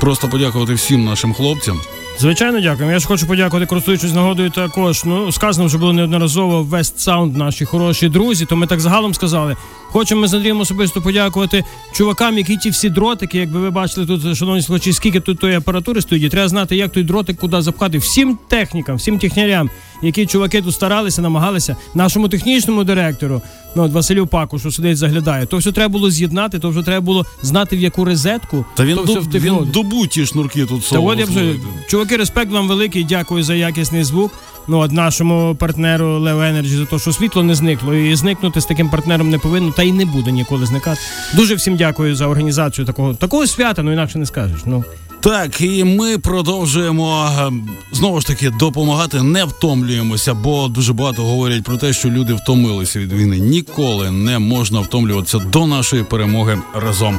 просто 0.00 0.28
подякувати 0.28 0.74
всім 0.74 1.04
нашим 1.04 1.34
хлопцям. 1.34 1.80
Звичайно, 2.18 2.60
дякую. 2.60 2.90
Я 2.90 2.98
ж 2.98 3.06
хочу 3.06 3.26
подякувати, 3.26 3.66
користуючись 3.66 4.14
нагодою 4.14 4.50
також. 4.50 5.04
Ну, 5.04 5.32
сказано 5.32 5.66
вже 5.66 5.78
було 5.78 5.92
неодноразово 5.92 6.62
West 6.62 7.08
Sound, 7.08 7.36
наші 7.36 7.64
хороші 7.64 8.08
друзі. 8.08 8.46
То 8.46 8.56
ми 8.56 8.66
так 8.66 8.80
загалом 8.80 9.14
сказали. 9.14 9.56
Хочемо 9.90 10.20
ми 10.20 10.28
з 10.28 10.34
Андрієм 10.34 10.60
особисто 10.60 11.02
подякувати 11.02 11.64
чувакам, 11.92 12.38
які 12.38 12.56
ті 12.56 12.70
всі 12.70 12.90
дротики, 12.90 13.38
якби 13.38 13.60
ви 13.60 13.70
бачили 13.70 14.06
тут, 14.06 14.36
шановні 14.36 14.62
слухачі, 14.62 14.92
скільки 14.92 15.20
тут 15.20 15.38
тої 15.38 15.56
апаратури 15.56 16.00
стоїть. 16.00 16.30
Треба 16.30 16.48
знати, 16.48 16.76
як 16.76 16.92
той 16.92 17.02
дротик 17.02 17.36
куди 17.38 17.62
запхати. 17.62 17.98
Всім 17.98 18.38
технікам, 18.48 18.96
всім 18.96 19.18
технярям, 19.18 19.70
які 20.02 20.26
чуваки 20.26 20.62
тут 20.62 20.74
старалися, 20.74 21.22
намагалися, 21.22 21.76
нашому 21.94 22.28
технічному 22.28 22.84
директору, 22.84 23.42
ну 23.76 23.82
от 23.82 23.92
Василю 23.92 24.26
Паку, 24.26 24.58
що 24.58 24.70
сидить, 24.70 24.98
заглядає. 24.98 25.46
То 25.46 25.56
все 25.56 25.72
треба 25.72 25.92
було 25.92 26.10
з'єднати, 26.10 26.58
то 26.58 26.70
вже 26.70 26.82
треба 26.82 27.00
було 27.00 27.26
знати, 27.42 27.76
в 27.76 27.80
яку 27.80 28.04
розетку. 28.04 28.64
Та 28.74 28.84
він, 28.84 28.96
то 28.96 29.02
все 29.02 29.38
він 29.38 29.70
добу 29.72 30.06
ті 30.06 30.26
шнурки 30.26 30.66
тут 30.66 30.90
Та 30.90 30.98
от 30.98 31.18
я 31.18 31.24
вже 31.24 31.54
чуваки, 31.88 32.16
респект 32.16 32.52
вам 32.52 32.68
великий. 32.68 33.04
Дякую 33.04 33.42
за 33.42 33.54
якісний 33.54 34.04
звук. 34.04 34.32
Ну 34.68 34.78
от 34.78 34.92
нашому 34.92 35.56
партнеру 35.58 36.18
Лео 36.18 36.38
Energy 36.38 36.76
за 36.76 36.84
те, 36.84 36.98
що 36.98 37.12
світло 37.12 37.42
не 37.42 37.54
зникло, 37.54 37.94
і 37.94 38.16
зникнути 38.16 38.60
з 38.60 38.66
таким 38.66 38.90
партнером 38.90 39.30
не 39.30 39.38
повинно, 39.38 39.72
та 39.72 39.82
й 39.82 39.92
не 39.92 40.04
буде 40.04 40.32
ніколи 40.32 40.66
зникати. 40.66 41.00
Дуже 41.34 41.54
всім 41.54 41.76
дякую 41.76 42.16
за 42.16 42.26
організацію 42.26 42.84
такого 42.84 43.14
такого 43.14 43.46
свята. 43.46 43.82
Ну 43.82 43.92
інакше 43.92 44.18
не 44.18 44.26
скажеш. 44.26 44.60
Ну 44.66 44.84
Так, 45.20 45.60
і 45.60 45.84
ми 45.84 46.18
продовжуємо 46.18 47.30
е, 47.38 47.52
знову 47.92 48.20
ж 48.20 48.26
таки 48.26 48.50
допомагати, 48.50 49.22
не 49.22 49.44
втомлюємося, 49.44 50.34
бо 50.34 50.68
дуже 50.68 50.92
багато 50.92 51.22
говорять 51.22 51.64
про 51.64 51.76
те, 51.76 51.92
що 51.92 52.10
люди 52.10 52.34
втомилися 52.34 52.98
від 52.98 53.12
війни. 53.12 53.38
Ніколи 53.38 54.10
не 54.10 54.38
можна 54.38 54.80
втомлюватися 54.80 55.38
до 55.38 55.66
нашої 55.66 56.02
перемоги 56.02 56.58
разом. 56.74 57.18